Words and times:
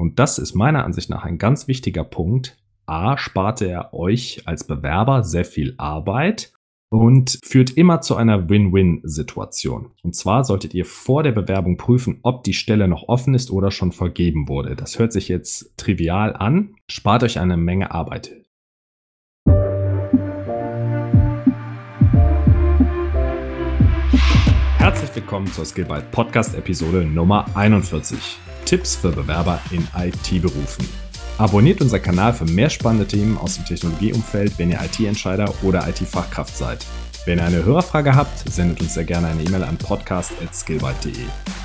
Und 0.00 0.18
das 0.18 0.38
ist 0.38 0.54
meiner 0.54 0.86
Ansicht 0.86 1.10
nach 1.10 1.24
ein 1.24 1.36
ganz 1.36 1.68
wichtiger 1.68 2.04
Punkt. 2.04 2.56
A, 2.86 3.18
spart 3.18 3.60
er 3.60 3.92
euch 3.92 4.40
als 4.46 4.64
Bewerber 4.64 5.24
sehr 5.24 5.44
viel 5.44 5.74
Arbeit 5.76 6.54
und 6.88 7.38
führt 7.44 7.72
immer 7.72 8.00
zu 8.00 8.16
einer 8.16 8.48
Win-Win-Situation. 8.48 9.90
Und 10.02 10.16
zwar 10.16 10.44
solltet 10.44 10.72
ihr 10.72 10.86
vor 10.86 11.22
der 11.22 11.32
Bewerbung 11.32 11.76
prüfen, 11.76 12.18
ob 12.22 12.44
die 12.44 12.54
Stelle 12.54 12.88
noch 12.88 13.08
offen 13.08 13.34
ist 13.34 13.50
oder 13.50 13.70
schon 13.70 13.92
vergeben 13.92 14.48
wurde. 14.48 14.74
Das 14.74 14.98
hört 14.98 15.12
sich 15.12 15.28
jetzt 15.28 15.76
trivial 15.76 16.34
an, 16.34 16.76
spart 16.88 17.22
euch 17.22 17.38
eine 17.38 17.58
Menge 17.58 17.90
Arbeit. 17.90 18.34
Herzlich 24.78 25.14
willkommen 25.14 25.46
zur 25.48 25.66
Skillbyte 25.66 26.10
Podcast 26.10 26.54
Episode 26.54 27.04
Nummer 27.04 27.44
41. 27.54 28.40
Tipps 28.70 28.94
für 28.94 29.10
Bewerber 29.10 29.60
in 29.72 29.84
IT-Berufen. 29.98 30.86
Abonniert 31.38 31.80
unseren 31.80 32.02
Kanal 32.02 32.32
für 32.32 32.44
mehr 32.44 32.70
spannende 32.70 33.04
Themen 33.04 33.36
aus 33.36 33.56
dem 33.56 33.64
Technologieumfeld, 33.64 34.60
wenn 34.60 34.70
ihr 34.70 34.78
IT-Entscheider 34.80 35.52
oder 35.64 35.88
IT-Fachkraft 35.88 36.56
seid. 36.56 36.86
Wenn 37.24 37.40
ihr 37.40 37.46
eine 37.46 37.64
Hörerfrage 37.64 38.14
habt, 38.14 38.48
sendet 38.48 38.80
uns 38.80 38.94
sehr 38.94 39.02
gerne 39.02 39.26
eine 39.26 39.42
E-Mail 39.42 39.64
an 39.64 39.76
podcast.skillbyte.de. 39.76 41.16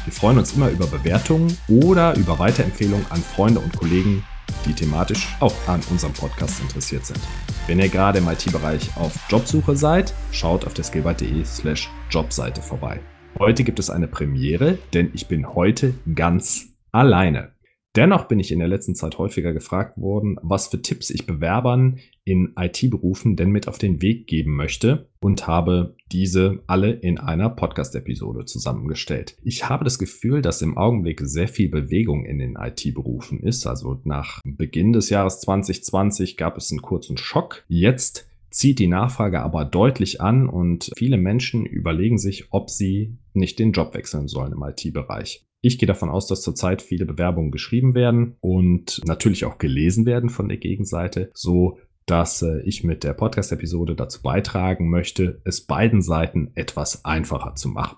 Wir 0.06 0.14
freuen 0.14 0.40
uns 0.40 0.54
immer 0.54 0.72
über 0.72 0.88
Bewertungen 0.88 1.56
oder 1.68 2.16
über 2.16 2.40
Weiterempfehlungen 2.40 3.06
an 3.12 3.22
Freunde 3.22 3.60
und 3.60 3.78
Kollegen, 3.78 4.24
die 4.66 4.74
thematisch 4.74 5.28
auch 5.42 5.54
an 5.68 5.82
unserem 5.92 6.14
Podcast 6.14 6.60
interessiert 6.60 7.06
sind. 7.06 7.20
Wenn 7.68 7.78
ihr 7.78 7.90
gerade 7.90 8.18
im 8.18 8.28
IT-Bereich 8.28 8.98
auf 8.98 9.14
Jobsuche 9.30 9.76
seid, 9.76 10.12
schaut 10.32 10.66
auf 10.66 10.74
der 10.74 10.84
skillbyte.de 10.84 11.46
slash 11.46 11.88
Jobseite 12.10 12.64
vorbei. 12.64 13.00
Heute 13.38 13.64
gibt 13.64 13.78
es 13.78 13.92
eine 13.92 14.08
Premiere, 14.08 14.80
denn 14.96 15.12
ich 15.14 15.28
bin 15.28 15.54
heute 15.54 15.94
ganz 16.16 16.75
alleine. 16.96 17.52
Dennoch 17.96 18.26
bin 18.26 18.40
ich 18.40 18.52
in 18.52 18.60
der 18.60 18.68
letzten 18.68 18.94
Zeit 18.94 19.18
häufiger 19.18 19.54
gefragt 19.54 19.98
worden, 19.98 20.38
was 20.42 20.68
für 20.68 20.82
Tipps 20.82 21.10
ich 21.10 21.26
Bewerbern 21.26 22.00
in 22.26 22.54
IT-Berufen 22.58 23.38
denn 23.38 23.52
mit 23.52 23.70
auf 23.70 23.78
den 23.78 24.02
Weg 24.02 24.28
geben 24.28 24.56
möchte 24.56 25.08
und 25.22 25.48
habe 25.48 25.96
diese 26.12 26.64
alle 26.68 26.92
in 26.92 27.18
einer 27.18 27.50
Podcast-Episode 27.50 28.44
zusammengestellt. 28.46 29.38
Ich 29.44 29.70
habe 29.70 29.86
das 29.86 29.98
Gefühl, 29.98 30.42
dass 30.42 30.62
im 30.62 30.78
Augenblick 30.78 31.22
sehr 31.24 31.48
viel 31.48 31.70
Bewegung 31.70 32.26
in 32.26 32.40
den 32.40 32.58
IT-Berufen 32.58 33.40
ist. 33.40 33.66
Also 33.66 34.02
nach 34.04 34.42
Beginn 34.44 34.92
des 34.92 35.10
Jahres 35.10 35.40
2020 35.40 36.36
gab 36.36 36.58
es 36.58 36.72
einen 36.72 36.82
kurzen 36.82 37.16
Schock. 37.16 37.64
Jetzt 37.70 38.28
zieht 38.50 38.80
die 38.80 38.88
Nachfrage 38.88 39.42
aber 39.42 39.64
deutlich 39.64 40.20
an 40.20 40.50
und 40.50 40.92
viele 40.98 41.18
Menschen 41.18 41.66
überlegen 41.66 42.18
sich, 42.18 42.52
ob 42.52 42.70
sie 42.70 43.18
nicht 43.34 43.60
den 43.60 43.72
Job 43.72 43.94
wechseln 43.94 44.28
sollen 44.28 44.52
im 44.52 44.64
IT-Bereich. 44.64 45.46
Ich 45.66 45.80
gehe 45.80 45.88
davon 45.88 46.12
aus, 46.12 46.28
dass 46.28 46.44
zurzeit 46.44 46.84
viele 46.84 47.08
Bewerbungen 47.08 47.50
geschrieben 47.50 47.96
werden 47.96 48.36
und 48.40 49.02
natürlich 49.04 49.46
auch 49.46 49.58
gelesen 49.58 50.06
werden 50.06 50.30
von 50.30 50.48
der 50.48 50.60
Gegenseite, 50.60 51.32
so 51.34 51.80
dass 52.06 52.44
äh, 52.44 52.62
ich 52.66 52.84
mit 52.84 53.04
der 53.04 53.14
Podcast-Episode 53.14 53.96
dazu 53.96 54.22
beitragen 54.22 54.92
möchte, 54.92 55.42
es 55.44 55.62
beiden 55.62 56.04
Seiten 56.04 56.52
etwas 56.54 57.04
einfacher 57.04 57.56
zu 57.56 57.70
machen. 57.70 57.98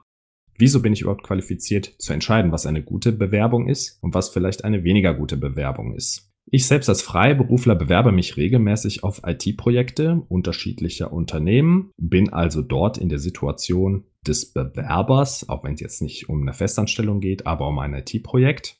Wieso 0.57 0.81
bin 0.81 0.93
ich 0.93 1.01
überhaupt 1.01 1.23
qualifiziert 1.23 1.93
zu 1.99 2.13
entscheiden, 2.13 2.53
was 2.53 2.65
eine 2.65 2.81
gute 2.81 3.11
Bewerbung 3.11 3.67
ist 3.67 4.01
und 4.01 4.13
was 4.13 4.29
vielleicht 4.29 4.63
eine 4.63 4.85
weniger 4.85 5.13
gute 5.13 5.35
Bewerbung 5.35 5.93
ist? 5.93 6.26
Ich 6.49 6.65
selbst 6.65 6.87
als 6.87 7.01
Freiberufler 7.01 7.75
bewerbe 7.75 8.13
mich 8.13 8.37
regelmäßig 8.37 9.03
auf 9.03 9.21
IT-Projekte 9.25 10.21
unterschiedlicher 10.29 11.11
Unternehmen, 11.11 11.91
bin 11.97 12.31
also 12.31 12.61
dort 12.61 12.97
in 12.97 13.09
der 13.09 13.19
Situation, 13.19 14.05
des 14.25 14.53
Bewerbers, 14.53 15.47
auch 15.49 15.63
wenn 15.63 15.73
es 15.73 15.81
jetzt 15.81 16.01
nicht 16.01 16.29
um 16.29 16.41
eine 16.41 16.53
Festanstellung 16.53 17.19
geht, 17.19 17.47
aber 17.47 17.67
um 17.67 17.79
ein 17.79 17.93
IT-Projekt. 17.93 18.79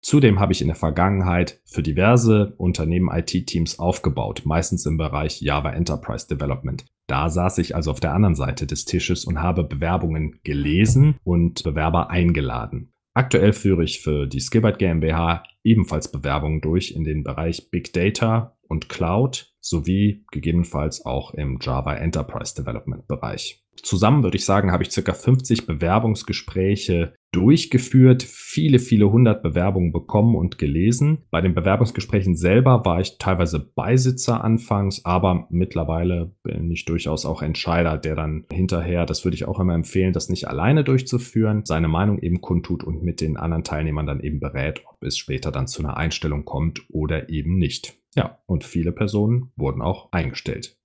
Zudem 0.00 0.38
habe 0.38 0.52
ich 0.52 0.60
in 0.60 0.68
der 0.68 0.76
Vergangenheit 0.76 1.60
für 1.64 1.82
diverse 1.82 2.54
Unternehmen 2.56 3.10
IT-Teams 3.12 3.78
aufgebaut, 3.78 4.42
meistens 4.44 4.86
im 4.86 4.96
Bereich 4.96 5.40
Java 5.40 5.72
Enterprise 5.72 6.28
Development. 6.28 6.84
Da 7.08 7.30
saß 7.30 7.58
ich 7.58 7.74
also 7.74 7.90
auf 7.90 8.00
der 8.00 8.14
anderen 8.14 8.34
Seite 8.34 8.66
des 8.66 8.84
Tisches 8.84 9.24
und 9.24 9.42
habe 9.42 9.64
Bewerbungen 9.64 10.40
gelesen 10.44 11.16
und 11.24 11.64
Bewerber 11.64 12.10
eingeladen. 12.10 12.92
Aktuell 13.14 13.52
führe 13.52 13.84
ich 13.84 14.00
für 14.00 14.26
die 14.26 14.40
Skillbyte 14.40 14.78
GmbH 14.78 15.42
ebenfalls 15.64 16.10
Bewerbungen 16.10 16.60
durch 16.60 16.92
in 16.92 17.04
den 17.04 17.24
Bereich 17.24 17.70
Big 17.70 17.92
Data 17.92 18.56
und 18.68 18.88
Cloud 18.88 19.52
sowie 19.60 20.24
gegebenenfalls 20.30 21.04
auch 21.04 21.34
im 21.34 21.58
Java 21.60 21.94
Enterprise 21.94 22.54
Development 22.54 23.06
Bereich. 23.08 23.64
Zusammen 23.84 24.22
würde 24.22 24.36
ich 24.36 24.44
sagen, 24.44 24.72
habe 24.72 24.82
ich 24.82 24.90
circa 24.90 25.12
50 25.12 25.66
Bewerbungsgespräche 25.66 27.14
durchgeführt, 27.32 28.22
viele, 28.22 28.78
viele 28.78 29.10
hundert 29.10 29.42
Bewerbungen 29.42 29.92
bekommen 29.92 30.34
und 30.34 30.58
gelesen. 30.58 31.18
Bei 31.30 31.40
den 31.40 31.54
Bewerbungsgesprächen 31.54 32.36
selber 32.36 32.84
war 32.86 33.00
ich 33.00 33.18
teilweise 33.18 33.60
Beisitzer 33.60 34.42
anfangs, 34.42 35.04
aber 35.04 35.46
mittlerweile 35.50 36.32
bin 36.42 36.70
ich 36.70 36.86
durchaus 36.86 37.26
auch 37.26 37.42
Entscheider, 37.42 37.98
der 37.98 38.16
dann 38.16 38.46
hinterher, 38.50 39.04
das 39.04 39.24
würde 39.24 39.34
ich 39.34 39.44
auch 39.44 39.60
immer 39.60 39.74
empfehlen, 39.74 40.14
das 40.14 40.30
nicht 40.30 40.48
alleine 40.48 40.84
durchzuführen, 40.84 41.64
seine 41.66 41.88
Meinung 41.88 42.18
eben 42.18 42.40
kundtut 42.40 42.82
und 42.82 43.02
mit 43.02 43.20
den 43.20 43.36
anderen 43.36 43.64
Teilnehmern 43.64 44.06
dann 44.06 44.20
eben 44.20 44.40
berät, 44.40 44.82
ob 44.88 45.02
es 45.02 45.18
später 45.18 45.52
dann 45.52 45.66
zu 45.66 45.82
einer 45.82 45.98
Einstellung 45.98 46.46
kommt 46.46 46.86
oder 46.90 47.28
eben 47.28 47.58
nicht. 47.58 47.98
Ja, 48.14 48.38
und 48.46 48.64
viele 48.64 48.92
Personen 48.92 49.52
wurden 49.54 49.82
auch 49.82 50.10
eingestellt. 50.12 50.77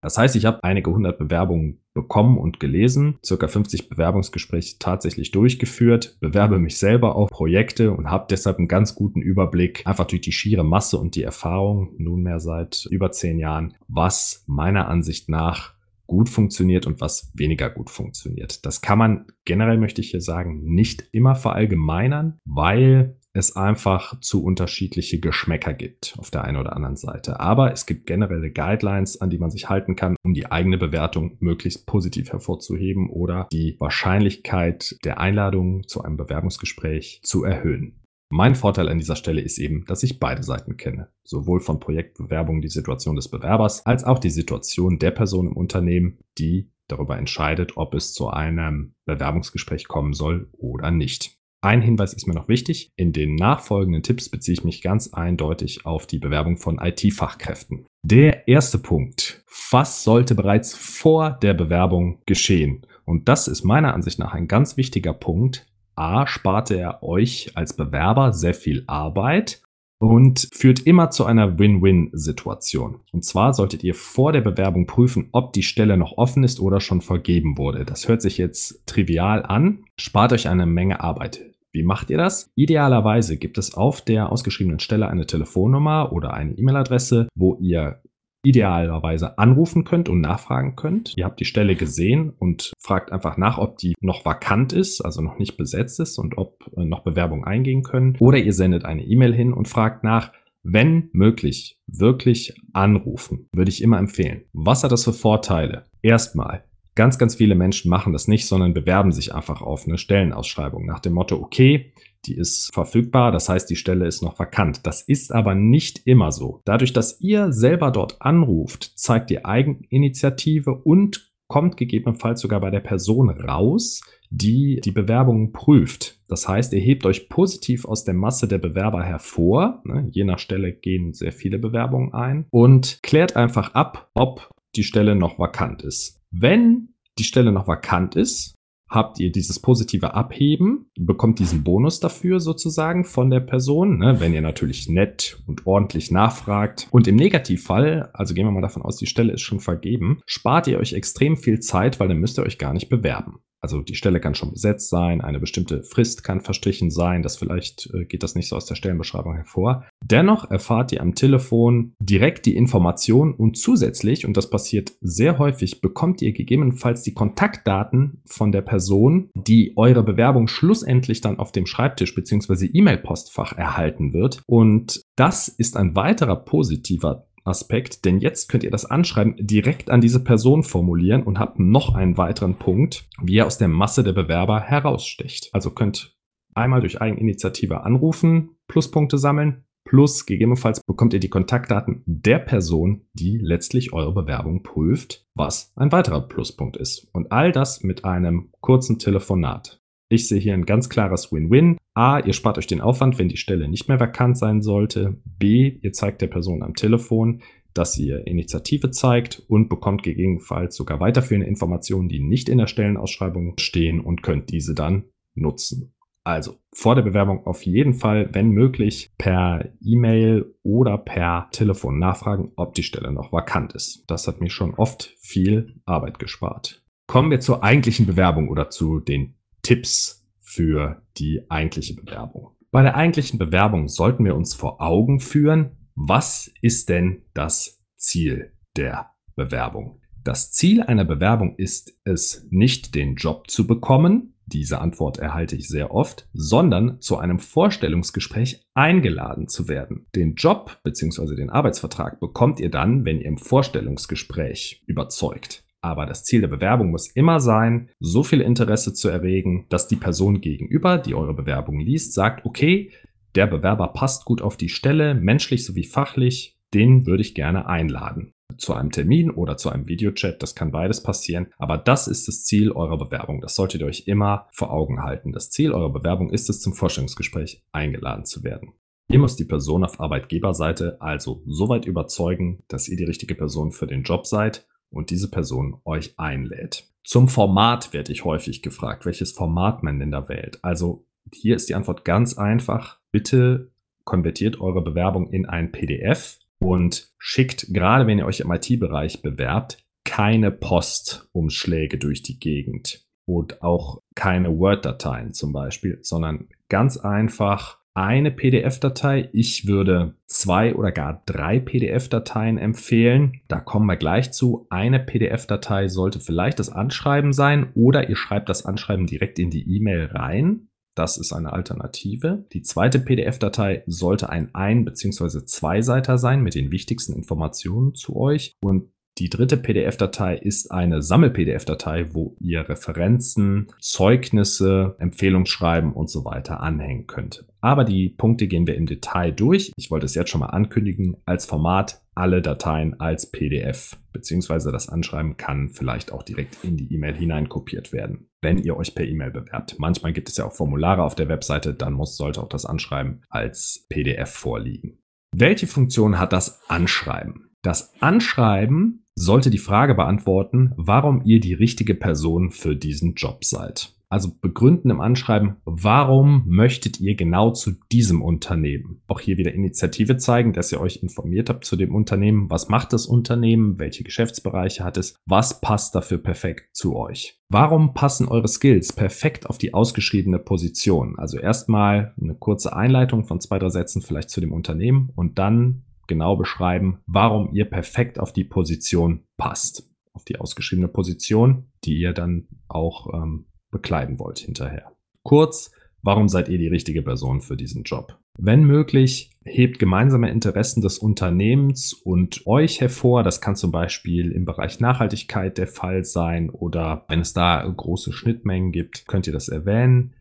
Das 0.00 0.16
heißt, 0.16 0.36
ich 0.36 0.46
habe 0.46 0.64
einige 0.64 0.90
hundert 0.90 1.18
Bewerbungen 1.18 1.80
bekommen 1.92 2.38
und 2.38 2.60
gelesen, 2.60 3.18
circa 3.24 3.48
50 3.48 3.88
Bewerbungsgespräche 3.88 4.76
tatsächlich 4.78 5.30
durchgeführt, 5.30 6.16
bewerbe 6.20 6.58
mich 6.58 6.78
selber 6.78 7.16
auf 7.16 7.30
Projekte 7.30 7.92
und 7.92 8.10
habe 8.10 8.26
deshalb 8.30 8.58
einen 8.58 8.68
ganz 8.68 8.94
guten 8.94 9.20
Überblick, 9.20 9.86
einfach 9.86 10.06
durch 10.06 10.22
die 10.22 10.32
schiere 10.32 10.64
Masse 10.64 10.98
und 10.98 11.16
die 11.16 11.22
Erfahrung, 11.22 11.94
nunmehr 11.98 12.40
seit 12.40 12.86
über 12.90 13.10
zehn 13.12 13.38
Jahren, 13.38 13.74
was 13.88 14.44
meiner 14.46 14.88
Ansicht 14.88 15.28
nach 15.28 15.74
gut 16.10 16.28
funktioniert 16.28 16.88
und 16.88 17.00
was 17.00 17.30
weniger 17.34 17.70
gut 17.70 17.88
funktioniert. 17.88 18.66
Das 18.66 18.80
kann 18.80 18.98
man 18.98 19.26
generell, 19.44 19.78
möchte 19.78 20.00
ich 20.00 20.10
hier 20.10 20.20
sagen, 20.20 20.64
nicht 20.64 21.08
immer 21.12 21.36
verallgemeinern, 21.36 22.38
weil 22.44 23.19
es 23.32 23.56
einfach 23.56 24.18
zu 24.20 24.42
unterschiedliche 24.42 25.20
Geschmäcker 25.20 25.74
gibt 25.74 26.14
auf 26.18 26.30
der 26.30 26.44
einen 26.44 26.56
oder 26.56 26.74
anderen 26.74 26.96
Seite. 26.96 27.40
Aber 27.40 27.72
es 27.72 27.86
gibt 27.86 28.06
generelle 28.06 28.50
Guidelines, 28.50 29.20
an 29.20 29.30
die 29.30 29.38
man 29.38 29.50
sich 29.50 29.68
halten 29.68 29.96
kann, 29.96 30.16
um 30.24 30.34
die 30.34 30.50
eigene 30.50 30.78
Bewertung 30.78 31.36
möglichst 31.40 31.86
positiv 31.86 32.32
hervorzuheben 32.32 33.08
oder 33.08 33.48
die 33.52 33.76
Wahrscheinlichkeit 33.78 34.96
der 35.04 35.20
Einladung 35.20 35.86
zu 35.86 36.02
einem 36.02 36.16
Bewerbungsgespräch 36.16 37.20
zu 37.22 37.44
erhöhen. 37.44 37.96
Mein 38.32 38.54
Vorteil 38.54 38.88
an 38.88 38.98
dieser 38.98 39.16
Stelle 39.16 39.40
ist 39.40 39.58
eben, 39.58 39.84
dass 39.86 40.04
ich 40.04 40.20
beide 40.20 40.44
Seiten 40.44 40.76
kenne. 40.76 41.08
Sowohl 41.24 41.60
von 41.60 41.80
Projektbewerbung 41.80 42.60
die 42.60 42.68
Situation 42.68 43.16
des 43.16 43.28
Bewerbers 43.28 43.84
als 43.86 44.04
auch 44.04 44.20
die 44.20 44.30
Situation 44.30 45.00
der 45.00 45.10
Person 45.10 45.48
im 45.48 45.56
Unternehmen, 45.56 46.18
die 46.38 46.70
darüber 46.86 47.18
entscheidet, 47.18 47.76
ob 47.76 47.94
es 47.94 48.12
zu 48.12 48.28
einem 48.28 48.94
Bewerbungsgespräch 49.04 49.88
kommen 49.88 50.12
soll 50.12 50.48
oder 50.52 50.92
nicht. 50.92 51.39
Ein 51.62 51.82
Hinweis 51.82 52.14
ist 52.14 52.26
mir 52.26 52.34
noch 52.34 52.48
wichtig. 52.48 52.90
In 52.96 53.12
den 53.12 53.34
nachfolgenden 53.34 54.02
Tipps 54.02 54.30
beziehe 54.30 54.54
ich 54.54 54.64
mich 54.64 54.80
ganz 54.80 55.12
eindeutig 55.12 55.84
auf 55.84 56.06
die 56.06 56.18
Bewerbung 56.18 56.56
von 56.56 56.78
IT-Fachkräften. 56.78 57.86
Der 58.02 58.48
erste 58.48 58.78
Punkt. 58.78 59.44
Was 59.70 60.02
sollte 60.02 60.34
bereits 60.34 60.74
vor 60.74 61.38
der 61.42 61.52
Bewerbung 61.52 62.22
geschehen? 62.24 62.86
Und 63.04 63.28
das 63.28 63.46
ist 63.46 63.62
meiner 63.62 63.92
Ansicht 63.92 64.18
nach 64.18 64.32
ein 64.32 64.48
ganz 64.48 64.78
wichtiger 64.78 65.12
Punkt. 65.12 65.66
A, 65.96 66.26
sparte 66.26 66.78
er 66.78 67.02
euch 67.02 67.52
als 67.56 67.76
Bewerber 67.76 68.32
sehr 68.32 68.54
viel 68.54 68.84
Arbeit 68.86 69.62
und 70.00 70.48
führt 70.54 70.80
immer 70.80 71.10
zu 71.10 71.26
einer 71.26 71.58
Win-Win-Situation. 71.58 73.00
Und 73.12 73.24
zwar 73.24 73.52
solltet 73.52 73.84
ihr 73.84 73.94
vor 73.94 74.32
der 74.32 74.40
Bewerbung 74.40 74.86
prüfen, 74.86 75.28
ob 75.32 75.52
die 75.52 75.62
Stelle 75.62 75.98
noch 75.98 76.16
offen 76.16 76.42
ist 76.42 76.58
oder 76.58 76.80
schon 76.80 77.02
vergeben 77.02 77.58
wurde. 77.58 77.84
Das 77.84 78.08
hört 78.08 78.22
sich 78.22 78.38
jetzt 78.38 78.86
trivial 78.86 79.44
an, 79.44 79.84
spart 79.98 80.32
euch 80.32 80.48
eine 80.48 80.64
Menge 80.64 81.00
Arbeit. 81.00 81.49
Wie 81.72 81.82
macht 81.82 82.10
ihr 82.10 82.18
das? 82.18 82.50
Idealerweise 82.56 83.36
gibt 83.36 83.58
es 83.58 83.74
auf 83.74 84.00
der 84.02 84.32
ausgeschriebenen 84.32 84.80
Stelle 84.80 85.08
eine 85.08 85.26
Telefonnummer 85.26 86.12
oder 86.12 86.34
eine 86.34 86.52
E-Mail-Adresse, 86.52 87.28
wo 87.34 87.56
ihr 87.60 88.02
idealerweise 88.42 89.38
anrufen 89.38 89.84
könnt 89.84 90.08
und 90.08 90.20
nachfragen 90.20 90.74
könnt. 90.74 91.14
Ihr 91.16 91.24
habt 91.24 91.40
die 91.40 91.44
Stelle 91.44 91.76
gesehen 91.76 92.30
und 92.30 92.72
fragt 92.78 93.12
einfach 93.12 93.36
nach, 93.36 93.58
ob 93.58 93.76
die 93.76 93.94
noch 94.00 94.24
vakant 94.24 94.72
ist, 94.72 95.02
also 95.02 95.20
noch 95.20 95.38
nicht 95.38 95.56
besetzt 95.56 96.00
ist 96.00 96.18
und 96.18 96.38
ob 96.38 96.70
äh, 96.76 96.84
noch 96.84 97.02
Bewerbungen 97.02 97.44
eingehen 97.44 97.82
können. 97.82 98.16
Oder 98.18 98.38
ihr 98.38 98.54
sendet 98.54 98.84
eine 98.84 99.04
E-Mail 99.04 99.34
hin 99.34 99.52
und 99.52 99.68
fragt 99.68 100.04
nach, 100.04 100.32
wenn 100.62 101.08
möglich, 101.12 101.78
wirklich 101.86 102.54
anrufen, 102.72 103.48
würde 103.52 103.70
ich 103.70 103.82
immer 103.82 103.98
empfehlen. 103.98 104.44
Was 104.52 104.84
hat 104.84 104.92
das 104.92 105.04
für 105.04 105.12
Vorteile? 105.12 105.84
Erstmal, 106.02 106.64
Ganz, 107.00 107.16
ganz 107.16 107.36
viele 107.36 107.54
Menschen 107.54 107.88
machen 107.88 108.12
das 108.12 108.28
nicht, 108.28 108.46
sondern 108.46 108.74
bewerben 108.74 109.10
sich 109.10 109.34
einfach 109.34 109.62
auf 109.62 109.86
eine 109.86 109.96
Stellenausschreibung 109.96 110.84
nach 110.84 111.00
dem 111.00 111.14
Motto, 111.14 111.36
okay, 111.36 111.94
die 112.26 112.36
ist 112.36 112.68
verfügbar, 112.74 113.32
das 113.32 113.48
heißt, 113.48 113.70
die 113.70 113.76
Stelle 113.76 114.06
ist 114.06 114.20
noch 114.20 114.38
vakant. 114.38 114.86
Das 114.86 115.00
ist 115.00 115.32
aber 115.32 115.54
nicht 115.54 116.06
immer 116.06 116.30
so. 116.30 116.60
Dadurch, 116.66 116.92
dass 116.92 117.18
ihr 117.22 117.54
selber 117.54 117.90
dort 117.90 118.20
anruft, 118.20 118.98
zeigt 118.98 119.30
ihr 119.30 119.46
Eigeninitiative 119.46 120.74
und 120.74 121.32
kommt 121.48 121.78
gegebenenfalls 121.78 122.42
sogar 122.42 122.60
bei 122.60 122.68
der 122.68 122.80
Person 122.80 123.30
raus, 123.30 124.02
die 124.28 124.82
die 124.84 124.92
Bewerbungen 124.92 125.52
prüft. 125.52 126.20
Das 126.28 126.46
heißt, 126.48 126.70
ihr 126.74 126.80
hebt 126.80 127.06
euch 127.06 127.30
positiv 127.30 127.86
aus 127.86 128.04
der 128.04 128.12
Masse 128.12 128.46
der 128.46 128.58
Bewerber 128.58 129.02
hervor. 129.02 129.80
Ne? 129.86 130.06
Je 130.10 130.24
nach 130.24 130.38
Stelle 130.38 130.74
gehen 130.74 131.14
sehr 131.14 131.32
viele 131.32 131.58
Bewerbungen 131.58 132.12
ein 132.12 132.44
und 132.50 132.98
klärt 133.02 133.36
einfach 133.36 133.72
ab, 133.72 134.10
ob 134.12 134.50
die 134.76 134.84
Stelle 134.84 135.16
noch 135.16 135.38
vakant 135.38 135.80
ist. 135.80 136.20
Wenn 136.30 136.89
die 137.20 137.24
Stelle 137.24 137.52
noch 137.52 137.68
vakant 137.68 138.16
ist, 138.16 138.54
habt 138.90 139.20
ihr 139.20 139.30
dieses 139.30 139.60
positive 139.60 140.14
Abheben, 140.14 140.90
bekommt 140.98 141.38
diesen 141.38 141.62
Bonus 141.62 142.00
dafür 142.00 142.40
sozusagen 142.40 143.04
von 143.04 143.30
der 143.30 143.40
Person, 143.40 143.98
ne, 143.98 144.16
wenn 144.18 144.34
ihr 144.34 144.42
natürlich 144.42 144.88
nett 144.88 145.40
und 145.46 145.66
ordentlich 145.66 146.10
nachfragt. 146.10 146.88
Und 146.90 147.06
im 147.06 147.16
Negativfall, 147.16 148.10
also 148.12 148.34
gehen 148.34 148.46
wir 148.46 148.50
mal 148.50 148.60
davon 148.60 148.82
aus, 148.82 148.96
die 148.96 149.06
Stelle 149.06 149.32
ist 149.32 149.42
schon 149.42 149.60
vergeben, 149.60 150.20
spart 150.26 150.66
ihr 150.66 150.78
euch 150.78 150.92
extrem 150.92 151.36
viel 151.36 151.60
Zeit, 151.60 152.00
weil 152.00 152.08
dann 152.08 152.18
müsst 152.18 152.38
ihr 152.38 152.42
euch 152.42 152.58
gar 152.58 152.72
nicht 152.72 152.88
bewerben. 152.88 153.40
Also 153.60 153.82
die 153.82 153.94
Stelle 153.94 154.20
kann 154.20 154.34
schon 154.34 154.52
besetzt 154.52 154.88
sein, 154.88 155.20
eine 155.20 155.38
bestimmte 155.38 155.82
Frist 155.82 156.24
kann 156.24 156.40
verstrichen 156.40 156.90
sein, 156.90 157.22
das 157.22 157.36
vielleicht 157.36 157.90
äh, 157.92 158.04
geht 158.04 158.22
das 158.22 158.34
nicht 158.34 158.48
so 158.48 158.56
aus 158.56 158.66
der 158.66 158.74
Stellenbeschreibung 158.74 159.34
hervor. 159.34 159.84
Dennoch 160.02 160.50
erfahrt 160.50 160.92
ihr 160.92 161.02
am 161.02 161.14
Telefon 161.14 161.92
direkt 162.00 162.46
die 162.46 162.56
Information 162.56 163.34
und 163.34 163.58
zusätzlich, 163.58 164.24
und 164.24 164.36
das 164.36 164.48
passiert 164.48 164.92
sehr 165.00 165.38
häufig, 165.38 165.80
bekommt 165.80 166.22
ihr 166.22 166.32
gegebenenfalls 166.32 167.02
die 167.02 167.14
Kontaktdaten 167.14 168.22
von 168.26 168.50
der 168.50 168.62
Person, 168.62 169.30
die 169.34 169.74
eure 169.76 170.02
Bewerbung 170.02 170.48
schlussendlich 170.48 171.20
dann 171.20 171.38
auf 171.38 171.52
dem 171.52 171.66
Schreibtisch 171.66 172.14
bzw. 172.14 172.70
E-Mail-Postfach 172.72 173.52
erhalten 173.52 174.12
wird. 174.12 174.42
Und 174.46 175.02
das 175.16 175.48
ist 175.48 175.76
ein 175.76 175.94
weiterer 175.94 176.36
positiver 176.36 177.26
Aspekt, 177.44 178.04
denn 178.04 178.18
jetzt 178.18 178.48
könnt 178.48 178.64
ihr 178.64 178.70
das 178.70 178.84
Anschreiben 178.84 179.34
direkt 179.38 179.90
an 179.90 180.00
diese 180.00 180.22
Person 180.22 180.62
formulieren 180.62 181.22
und 181.22 181.38
habt 181.38 181.58
noch 181.58 181.94
einen 181.94 182.16
weiteren 182.16 182.56
Punkt, 182.56 183.08
wie 183.22 183.38
er 183.38 183.46
aus 183.46 183.58
der 183.58 183.68
Masse 183.68 184.04
der 184.04 184.12
Bewerber 184.12 184.60
heraussticht. 184.60 185.50
Also 185.52 185.70
könnt 185.70 186.16
einmal 186.54 186.80
durch 186.80 187.00
Eigeninitiative 187.00 187.82
anrufen, 187.82 188.56
Pluspunkte 188.68 189.18
sammeln, 189.18 189.64
plus 189.84 190.26
gegebenenfalls 190.26 190.80
bekommt 190.84 191.14
ihr 191.14 191.20
die 191.20 191.30
Kontaktdaten 191.30 192.02
der 192.06 192.38
Person, 192.38 193.06
die 193.14 193.38
letztlich 193.38 193.92
eure 193.92 194.12
Bewerbung 194.12 194.62
prüft, 194.62 195.26
was 195.34 195.72
ein 195.76 195.92
weiterer 195.92 196.20
Pluspunkt 196.28 196.76
ist. 196.76 197.08
Und 197.12 197.32
all 197.32 197.52
das 197.52 197.82
mit 197.82 198.04
einem 198.04 198.50
kurzen 198.60 198.98
Telefonat. 198.98 199.79
Ich 200.12 200.26
sehe 200.26 200.40
hier 200.40 200.54
ein 200.54 200.66
ganz 200.66 200.88
klares 200.88 201.30
Win-Win. 201.30 201.78
A, 201.94 202.18
ihr 202.18 202.32
spart 202.32 202.58
euch 202.58 202.66
den 202.66 202.80
Aufwand, 202.80 203.20
wenn 203.20 203.28
die 203.28 203.36
Stelle 203.36 203.68
nicht 203.68 203.86
mehr 203.86 204.00
vakant 204.00 204.36
sein 204.36 204.60
sollte. 204.60 205.20
B, 205.24 205.78
ihr 205.82 205.92
zeigt 205.92 206.20
der 206.20 206.26
Person 206.26 206.64
am 206.64 206.74
Telefon, 206.74 207.42
dass 207.74 207.96
ihr 207.96 208.26
Initiative 208.26 208.90
zeigt 208.90 209.44
und 209.46 209.68
bekommt 209.68 210.02
gegebenenfalls 210.02 210.74
sogar 210.74 210.98
weiterführende 210.98 211.46
Informationen, 211.46 212.08
die 212.08 212.18
nicht 212.18 212.48
in 212.48 212.58
der 212.58 212.66
Stellenausschreibung 212.66 213.54
stehen 213.60 214.00
und 214.00 214.24
könnt 214.24 214.50
diese 214.50 214.74
dann 214.74 215.04
nutzen. 215.36 215.94
Also 216.24 216.56
vor 216.74 216.96
der 216.96 217.02
Bewerbung 217.02 217.46
auf 217.46 217.62
jeden 217.62 217.94
Fall, 217.94 218.30
wenn 218.32 218.50
möglich, 218.50 219.12
per 219.16 219.72
E-Mail 219.80 220.56
oder 220.64 220.98
per 220.98 221.48
Telefon 221.52 222.00
nachfragen, 222.00 222.50
ob 222.56 222.74
die 222.74 222.82
Stelle 222.82 223.12
noch 223.12 223.32
vakant 223.32 223.74
ist. 223.74 224.04
Das 224.08 224.26
hat 224.26 224.40
mir 224.40 224.50
schon 224.50 224.74
oft 224.74 225.14
viel 225.20 225.80
Arbeit 225.84 226.18
gespart. 226.18 226.82
Kommen 227.06 227.30
wir 227.30 227.40
zur 227.40 227.62
eigentlichen 227.62 228.06
Bewerbung 228.06 228.48
oder 228.48 228.70
zu 228.70 228.98
den 228.98 229.36
Tipps 229.62 230.26
für 230.38 231.02
die 231.18 231.50
eigentliche 231.50 231.94
Bewerbung. 231.94 232.50
Bei 232.70 232.82
der 232.82 232.96
eigentlichen 232.96 233.38
Bewerbung 233.38 233.88
sollten 233.88 234.24
wir 234.24 234.34
uns 234.34 234.54
vor 234.54 234.80
Augen 234.80 235.20
führen, 235.20 235.76
was 235.94 236.50
ist 236.62 236.88
denn 236.88 237.22
das 237.34 237.82
Ziel 237.96 238.52
der 238.76 239.10
Bewerbung? 239.36 240.00
Das 240.22 240.52
Ziel 240.52 240.82
einer 240.82 241.04
Bewerbung 241.04 241.56
ist 241.56 241.98
es, 242.04 242.46
nicht 242.50 242.94
den 242.94 243.14
Job 243.16 243.50
zu 243.50 243.66
bekommen, 243.66 244.34
diese 244.52 244.80
Antwort 244.80 245.18
erhalte 245.18 245.54
ich 245.54 245.68
sehr 245.68 245.92
oft, 245.94 246.28
sondern 246.32 247.00
zu 247.00 247.18
einem 247.18 247.38
Vorstellungsgespräch 247.38 248.66
eingeladen 248.74 249.46
zu 249.46 249.68
werden. 249.68 250.06
Den 250.14 250.34
Job 250.34 250.80
bzw. 250.82 251.36
den 251.36 251.50
Arbeitsvertrag 251.50 252.18
bekommt 252.18 252.58
ihr 252.58 252.70
dann, 252.70 253.04
wenn 253.04 253.20
ihr 253.20 253.26
im 253.26 253.38
Vorstellungsgespräch 253.38 254.82
überzeugt. 254.86 255.64
Aber 255.82 256.06
das 256.06 256.24
Ziel 256.24 256.42
der 256.42 256.48
Bewerbung 256.48 256.90
muss 256.90 257.08
immer 257.08 257.40
sein, 257.40 257.88
so 258.00 258.22
viel 258.22 258.40
Interesse 258.40 258.92
zu 258.92 259.08
erregen, 259.08 259.66
dass 259.70 259.88
die 259.88 259.96
Person 259.96 260.40
gegenüber, 260.40 260.98
die 260.98 261.14
eure 261.14 261.34
Bewerbung 261.34 261.80
liest, 261.80 262.12
sagt, 262.12 262.44
okay, 262.44 262.90
der 263.34 263.46
Bewerber 263.46 263.88
passt 263.88 264.24
gut 264.24 264.42
auf 264.42 264.56
die 264.56 264.68
Stelle, 264.68 265.14
menschlich 265.14 265.64
sowie 265.64 265.84
fachlich, 265.84 266.58
den 266.74 267.06
würde 267.06 267.22
ich 267.22 267.34
gerne 267.34 267.66
einladen. 267.66 268.32
Zu 268.58 268.74
einem 268.74 268.90
Termin 268.90 269.30
oder 269.30 269.56
zu 269.56 269.70
einem 269.70 269.88
Videochat, 269.88 270.42
das 270.42 270.54
kann 270.54 270.72
beides 270.72 271.02
passieren. 271.02 271.46
Aber 271.56 271.78
das 271.78 272.08
ist 272.08 272.26
das 272.28 272.44
Ziel 272.44 272.72
eurer 272.72 272.98
Bewerbung. 272.98 273.40
Das 273.40 273.54
solltet 273.54 273.80
ihr 273.80 273.86
euch 273.86 274.06
immer 274.06 274.48
vor 274.52 274.72
Augen 274.72 275.02
halten. 275.02 275.32
Das 275.32 275.50
Ziel 275.50 275.72
eurer 275.72 275.92
Bewerbung 275.92 276.30
ist 276.30 276.50
es, 276.50 276.60
zum 276.60 276.74
Vorstellungsgespräch 276.74 277.62
eingeladen 277.72 278.24
zu 278.24 278.42
werden. 278.42 278.72
Ihr 279.08 279.18
müsst 279.18 279.38
die 279.38 279.44
Person 279.44 279.84
auf 279.84 280.00
Arbeitgeberseite 280.00 281.00
also 281.00 281.42
so 281.46 281.68
weit 281.68 281.86
überzeugen, 281.86 282.62
dass 282.68 282.88
ihr 282.88 282.96
die 282.96 283.04
richtige 283.04 283.34
Person 283.34 283.72
für 283.72 283.86
den 283.86 284.02
Job 284.02 284.26
seid 284.26 284.66
und 284.90 285.10
diese 285.10 285.30
Person 285.30 285.80
euch 285.84 286.18
einlädt. 286.18 286.86
Zum 287.04 287.28
Format 287.28 287.92
werde 287.92 288.12
ich 288.12 288.24
häufig 288.24 288.62
gefragt, 288.62 289.06
welches 289.06 289.32
Format 289.32 289.82
man 289.82 289.98
denn 289.98 290.10
da 290.10 290.28
wählt. 290.28 290.58
Also 290.62 291.06
hier 291.32 291.56
ist 291.56 291.68
die 291.68 291.74
Antwort 291.74 292.04
ganz 292.04 292.36
einfach. 292.36 292.98
Bitte 293.10 293.70
konvertiert 294.04 294.60
eure 294.60 294.82
Bewerbung 294.82 295.30
in 295.30 295.46
ein 295.46 295.72
PDF 295.72 296.38
und 296.58 297.12
schickt, 297.18 297.72
gerade 297.72 298.06
wenn 298.06 298.18
ihr 298.18 298.26
euch 298.26 298.40
im 298.40 298.52
IT-Bereich 298.52 299.22
bewerbt, 299.22 299.84
keine 300.04 300.50
Postumschläge 300.50 301.98
durch 301.98 302.22
die 302.22 302.38
Gegend 302.38 303.06
und 303.26 303.62
auch 303.62 304.02
keine 304.14 304.58
Word-Dateien 304.58 305.32
zum 305.32 305.52
Beispiel, 305.52 305.98
sondern 306.02 306.48
ganz 306.68 306.96
einfach 306.96 307.79
eine 307.94 308.30
PDF-Datei. 308.30 309.28
Ich 309.32 309.66
würde 309.66 310.14
zwei 310.26 310.74
oder 310.74 310.92
gar 310.92 311.22
drei 311.26 311.58
PDF-Dateien 311.58 312.56
empfehlen. 312.58 313.40
Da 313.48 313.60
kommen 313.60 313.86
wir 313.86 313.96
gleich 313.96 314.32
zu. 314.32 314.66
Eine 314.70 315.00
PDF-Datei 315.00 315.88
sollte 315.88 316.20
vielleicht 316.20 316.58
das 316.58 316.70
Anschreiben 316.70 317.32
sein 317.32 317.72
oder 317.74 318.08
ihr 318.08 318.16
schreibt 318.16 318.48
das 318.48 318.64
Anschreiben 318.64 319.06
direkt 319.06 319.38
in 319.38 319.50
die 319.50 319.68
E-Mail 319.76 320.06
rein. 320.06 320.68
Das 320.96 321.18
ist 321.18 321.32
eine 321.32 321.52
Alternative. 321.52 322.44
Die 322.52 322.62
zweite 322.62 322.98
PDF-Datei 322.98 323.82
sollte 323.86 324.28
ein 324.28 324.54
Ein- 324.54 324.84
bzw. 324.84 325.44
Zweiseiter 325.44 326.18
sein 326.18 326.42
mit 326.42 326.54
den 326.54 326.70
wichtigsten 326.70 327.14
Informationen 327.14 327.94
zu 327.94 328.16
euch. 328.16 328.54
Und 328.62 328.90
die 329.20 329.28
dritte 329.28 329.58
PDF-Datei 329.58 330.34
ist 330.34 330.72
eine 330.72 331.02
Sammel-PDF-Datei, 331.02 332.14
wo 332.14 332.36
ihr 332.40 332.66
Referenzen, 332.66 333.66
Zeugnisse, 333.78 334.96
Empfehlungsschreiben 334.98 335.92
und 335.92 336.08
so 336.08 336.24
weiter 336.24 336.60
anhängen 336.60 337.06
könnt. 337.06 337.44
Aber 337.60 337.84
die 337.84 338.08
Punkte 338.08 338.48
gehen 338.48 338.66
wir 338.66 338.76
im 338.76 338.86
Detail 338.86 339.30
durch. 339.30 339.72
Ich 339.76 339.90
wollte 339.90 340.06
es 340.06 340.14
jetzt 340.14 340.30
schon 340.30 340.40
mal 340.40 340.46
ankündigen. 340.46 341.18
Als 341.26 341.44
Format 341.44 342.00
alle 342.14 342.40
Dateien 342.40 342.98
als 342.98 343.30
PDF, 343.30 343.98
beziehungsweise 344.14 344.72
das 344.72 344.88
Anschreiben 344.88 345.36
kann 345.36 345.68
vielleicht 345.68 346.12
auch 346.12 346.22
direkt 346.22 346.64
in 346.64 346.78
die 346.78 346.90
E-Mail 346.94 347.14
hineinkopiert 347.14 347.92
werden, 347.92 348.30
wenn 348.40 348.56
ihr 348.56 348.74
euch 348.78 348.94
per 348.94 349.06
E-Mail 349.06 349.32
bewerbt. 349.32 349.76
Manchmal 349.78 350.14
gibt 350.14 350.30
es 350.30 350.38
ja 350.38 350.46
auch 350.46 350.54
Formulare 350.54 351.02
auf 351.02 351.14
der 351.14 351.28
Webseite, 351.28 351.74
dann 351.74 351.92
muss, 351.92 352.16
sollte 352.16 352.42
auch 352.42 352.48
das 352.48 352.64
Anschreiben 352.64 353.20
als 353.28 353.84
PDF 353.90 354.30
vorliegen. 354.30 354.98
Welche 355.36 355.66
Funktion 355.66 356.18
hat 356.18 356.32
das 356.32 356.62
Anschreiben? 356.70 357.50
Das 357.62 357.92
Anschreiben 358.00 358.99
sollte 359.14 359.50
die 359.50 359.58
Frage 359.58 359.94
beantworten, 359.94 360.72
warum 360.76 361.22
ihr 361.24 361.40
die 361.40 361.54
richtige 361.54 361.94
Person 361.94 362.50
für 362.50 362.76
diesen 362.76 363.14
Job 363.14 363.44
seid. 363.44 363.94
Also 364.12 364.32
begründen 364.40 364.90
im 364.90 365.00
Anschreiben, 365.00 365.58
warum 365.64 366.42
möchtet 366.48 366.98
ihr 366.98 367.14
genau 367.14 367.52
zu 367.52 367.74
diesem 367.92 368.22
Unternehmen? 368.22 369.02
Auch 369.06 369.20
hier 369.20 369.38
wieder 369.38 369.54
Initiative 369.54 370.16
zeigen, 370.16 370.52
dass 370.52 370.72
ihr 370.72 370.80
euch 370.80 371.00
informiert 371.00 371.48
habt 371.48 371.64
zu 371.64 371.76
dem 371.76 371.94
Unternehmen. 371.94 372.50
Was 372.50 372.68
macht 372.68 372.92
das 372.92 373.06
Unternehmen? 373.06 373.78
Welche 373.78 374.02
Geschäftsbereiche 374.02 374.82
hat 374.82 374.96
es? 374.96 375.14
Was 375.26 375.60
passt 375.60 375.94
dafür 375.94 376.18
perfekt 376.18 376.74
zu 376.74 376.96
euch? 376.96 377.38
Warum 377.50 377.94
passen 377.94 378.26
eure 378.26 378.48
Skills 378.48 378.92
perfekt 378.92 379.48
auf 379.48 379.58
die 379.58 379.74
ausgeschriebene 379.74 380.40
Position? 380.40 381.16
Also 381.16 381.38
erstmal 381.38 382.12
eine 382.20 382.34
kurze 382.34 382.74
Einleitung 382.74 383.24
von 383.26 383.40
zwei, 383.40 383.60
drei 383.60 383.68
Sätzen 383.68 384.02
vielleicht 384.02 384.30
zu 384.30 384.40
dem 384.40 384.52
Unternehmen 384.52 385.10
und 385.14 385.38
dann 385.38 385.84
genau 386.10 386.36
beschreiben, 386.36 387.00
warum 387.06 387.54
ihr 387.54 387.64
perfekt 387.64 388.20
auf 388.20 388.34
die 388.34 388.44
Position 388.44 389.24
passt. 389.38 389.88
Auf 390.12 390.24
die 390.24 390.38
ausgeschriebene 390.38 390.88
Position, 390.88 391.70
die 391.84 391.98
ihr 391.98 392.12
dann 392.12 392.48
auch 392.68 393.14
ähm, 393.14 393.46
bekleiden 393.70 394.18
wollt 394.18 394.40
hinterher. 394.40 394.92
Kurz, 395.22 395.72
warum 396.02 396.28
seid 396.28 396.48
ihr 396.48 396.58
die 396.58 396.68
richtige 396.68 397.02
Person 397.02 397.40
für 397.40 397.56
diesen 397.56 397.84
Job? 397.84 398.18
Wenn 398.38 398.64
möglich, 398.64 399.30
hebt 399.44 399.78
gemeinsame 399.78 400.30
Interessen 400.30 400.80
des 400.80 400.98
Unternehmens 400.98 401.92
und 401.92 402.46
euch 402.46 402.80
hervor. 402.80 403.22
Das 403.22 403.40
kann 403.40 403.56
zum 403.56 403.70
Beispiel 403.70 404.32
im 404.32 404.44
Bereich 404.44 404.80
Nachhaltigkeit 404.80 405.58
der 405.58 405.66
Fall 405.66 406.04
sein 406.04 406.50
oder 406.50 407.04
wenn 407.08 407.20
es 407.20 407.32
da 407.32 407.62
große 407.64 408.12
Schnittmengen 408.12 408.72
gibt, 408.72 409.06
könnt 409.06 409.26
ihr 409.26 409.32
das 409.32 409.48
erwähnen. 409.48 410.14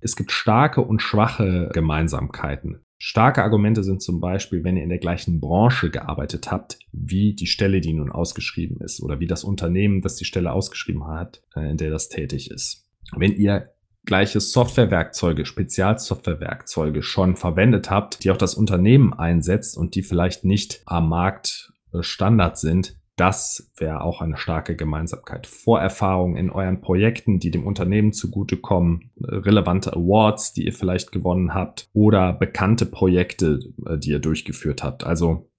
Es 0.00 0.16
gibt 0.16 0.32
starke 0.32 0.80
und 0.80 1.02
schwache 1.02 1.70
Gemeinsamkeiten. 1.72 2.80
Starke 2.98 3.42
Argumente 3.42 3.84
sind 3.84 4.02
zum 4.02 4.20
Beispiel, 4.20 4.64
wenn 4.64 4.76
ihr 4.76 4.82
in 4.82 4.88
der 4.88 4.98
gleichen 4.98 5.38
Branche 5.40 5.90
gearbeitet 5.90 6.50
habt, 6.50 6.78
wie 6.92 7.34
die 7.34 7.46
Stelle, 7.46 7.80
die 7.80 7.92
nun 7.92 8.10
ausgeschrieben 8.10 8.80
ist 8.80 9.02
oder 9.02 9.20
wie 9.20 9.26
das 9.26 9.44
Unternehmen, 9.44 10.00
das 10.00 10.16
die 10.16 10.24
Stelle 10.24 10.52
ausgeschrieben 10.52 11.06
hat, 11.06 11.42
äh, 11.54 11.70
in 11.70 11.76
der 11.76 11.90
das 11.90 12.08
tätig 12.08 12.50
ist. 12.50 12.86
Wenn 13.14 13.32
ihr 13.32 13.70
gleiche 14.06 14.40
Softwarewerkzeuge, 14.40 15.44
Spezialsoftwarewerkzeuge 15.44 17.02
schon 17.02 17.36
verwendet 17.36 17.90
habt, 17.90 18.24
die 18.24 18.30
auch 18.30 18.36
das 18.38 18.54
Unternehmen 18.54 19.12
einsetzt 19.12 19.76
und 19.76 19.94
die 19.94 20.02
vielleicht 20.02 20.44
nicht 20.44 20.80
am 20.86 21.10
Markt 21.10 21.72
äh, 21.92 22.02
Standard 22.02 22.56
sind, 22.56 22.96
das 23.16 23.72
wäre 23.78 24.02
auch 24.02 24.20
eine 24.20 24.36
starke 24.36 24.76
Gemeinsamkeit. 24.76 25.46
Vorerfahrungen 25.46 26.36
in 26.36 26.50
euren 26.50 26.82
Projekten, 26.82 27.38
die 27.38 27.50
dem 27.50 27.66
Unternehmen 27.66 28.12
zugutekommen, 28.12 29.10
relevante 29.18 29.94
Awards, 29.94 30.52
die 30.52 30.66
ihr 30.66 30.74
vielleicht 30.74 31.12
gewonnen 31.12 31.54
habt 31.54 31.88
oder 31.94 32.34
bekannte 32.34 32.84
Projekte, 32.84 33.60
äh, 33.86 33.96
die 33.98 34.10
ihr 34.10 34.18
durchgeführt 34.18 34.82
habt. 34.82 35.04
Also 35.04 35.50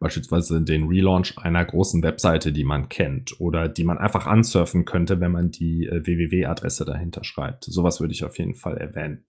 beispielsweise 0.00 0.60
den 0.62 0.88
Relaunch 0.88 1.38
einer 1.38 1.64
großen 1.64 2.02
Webseite, 2.02 2.52
die 2.52 2.64
man 2.64 2.88
kennt 2.88 3.40
oder 3.40 3.68
die 3.68 3.84
man 3.84 3.98
einfach 3.98 4.26
ansurfen 4.26 4.84
könnte, 4.84 5.20
wenn 5.20 5.32
man 5.32 5.52
die 5.52 5.86
äh, 5.86 6.04
www-Adresse 6.04 6.84
dahinter 6.84 7.22
schreibt. 7.22 7.64
Sowas 7.64 8.00
würde 8.00 8.14
ich 8.14 8.24
auf 8.24 8.36
jeden 8.36 8.54
Fall 8.56 8.78
erwähnen. 8.78 9.24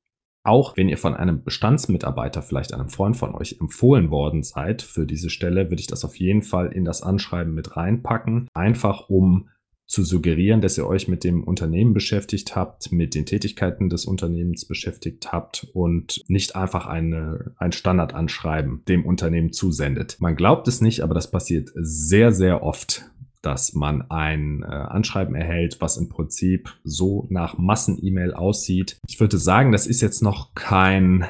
Auch 0.48 0.78
wenn 0.78 0.88
ihr 0.88 0.98
von 0.98 1.14
einem 1.14 1.44
Bestandsmitarbeiter, 1.44 2.42
vielleicht 2.42 2.74
einem 2.74 2.88
Freund 2.88 3.18
von 3.18 3.36
euch, 3.36 3.58
empfohlen 3.60 4.12
worden 4.12 4.44
seid 4.44 4.82
für 4.82 5.06
diese 5.06 5.30
Stelle, 5.30 5.70
würde 5.70 5.82
ich 5.82 5.88
das 5.88 6.06
auf 6.06 6.16
jeden 6.16 6.42
Fall 6.42 6.72
in 6.72 6.86
das 6.86 7.02
Anschreiben 7.02 7.54
mit 7.54 7.76
reinpacken. 7.76 8.48
Einfach 8.54 9.10
um 9.10 9.50
zu 9.88 10.04
suggerieren, 10.04 10.62
dass 10.62 10.78
ihr 10.78 10.88
euch 10.88 11.10
mit 11.10 11.26
dem 11.26 11.44
Unternehmen 11.44 11.94
beschäftigt 11.94 12.56
habt, 12.56 12.94
mit 12.94 13.14
den 13.14 13.26
Tätigkeiten 13.26 13.90
des 13.90 14.06
Unternehmens 14.06 14.64
beschäftigt 14.66 15.34
habt 15.34 15.68
und 15.74 16.24
nicht 16.30 16.56
einfach 16.56 16.88
eine, 16.88 17.54
ein 17.58 17.74
Standardanschreiben 17.74 18.84
dem 18.88 19.06
Unternehmen 19.06 19.52
zusendet. 19.52 20.16
Man 20.20 20.38
glaubt 20.38 20.70
es 20.70 20.80
nicht, 20.80 21.02
aber 21.02 21.14
das 21.14 21.30
passiert 21.30 21.72
sehr, 21.76 22.32
sehr 22.32 22.64
oft 22.64 23.04
dass 23.42 23.74
man 23.74 24.04
ein 24.10 24.64
äh, 24.64 24.66
Anschreiben 24.66 25.36
erhält, 25.36 25.78
was 25.80 25.98
im 25.98 26.10
Prinzip 26.10 26.74
so 26.84 27.26
nach 27.30 27.58
Massen-E-Mail 27.58 28.34
aussieht. 28.34 28.98
Ich 29.08 29.20
würde 29.20 29.38
sagen, 29.38 29.72
das 29.72 29.88
ist 29.88 30.02
jetzt 30.02 30.22
noch 30.22 30.54
kein 30.56 31.26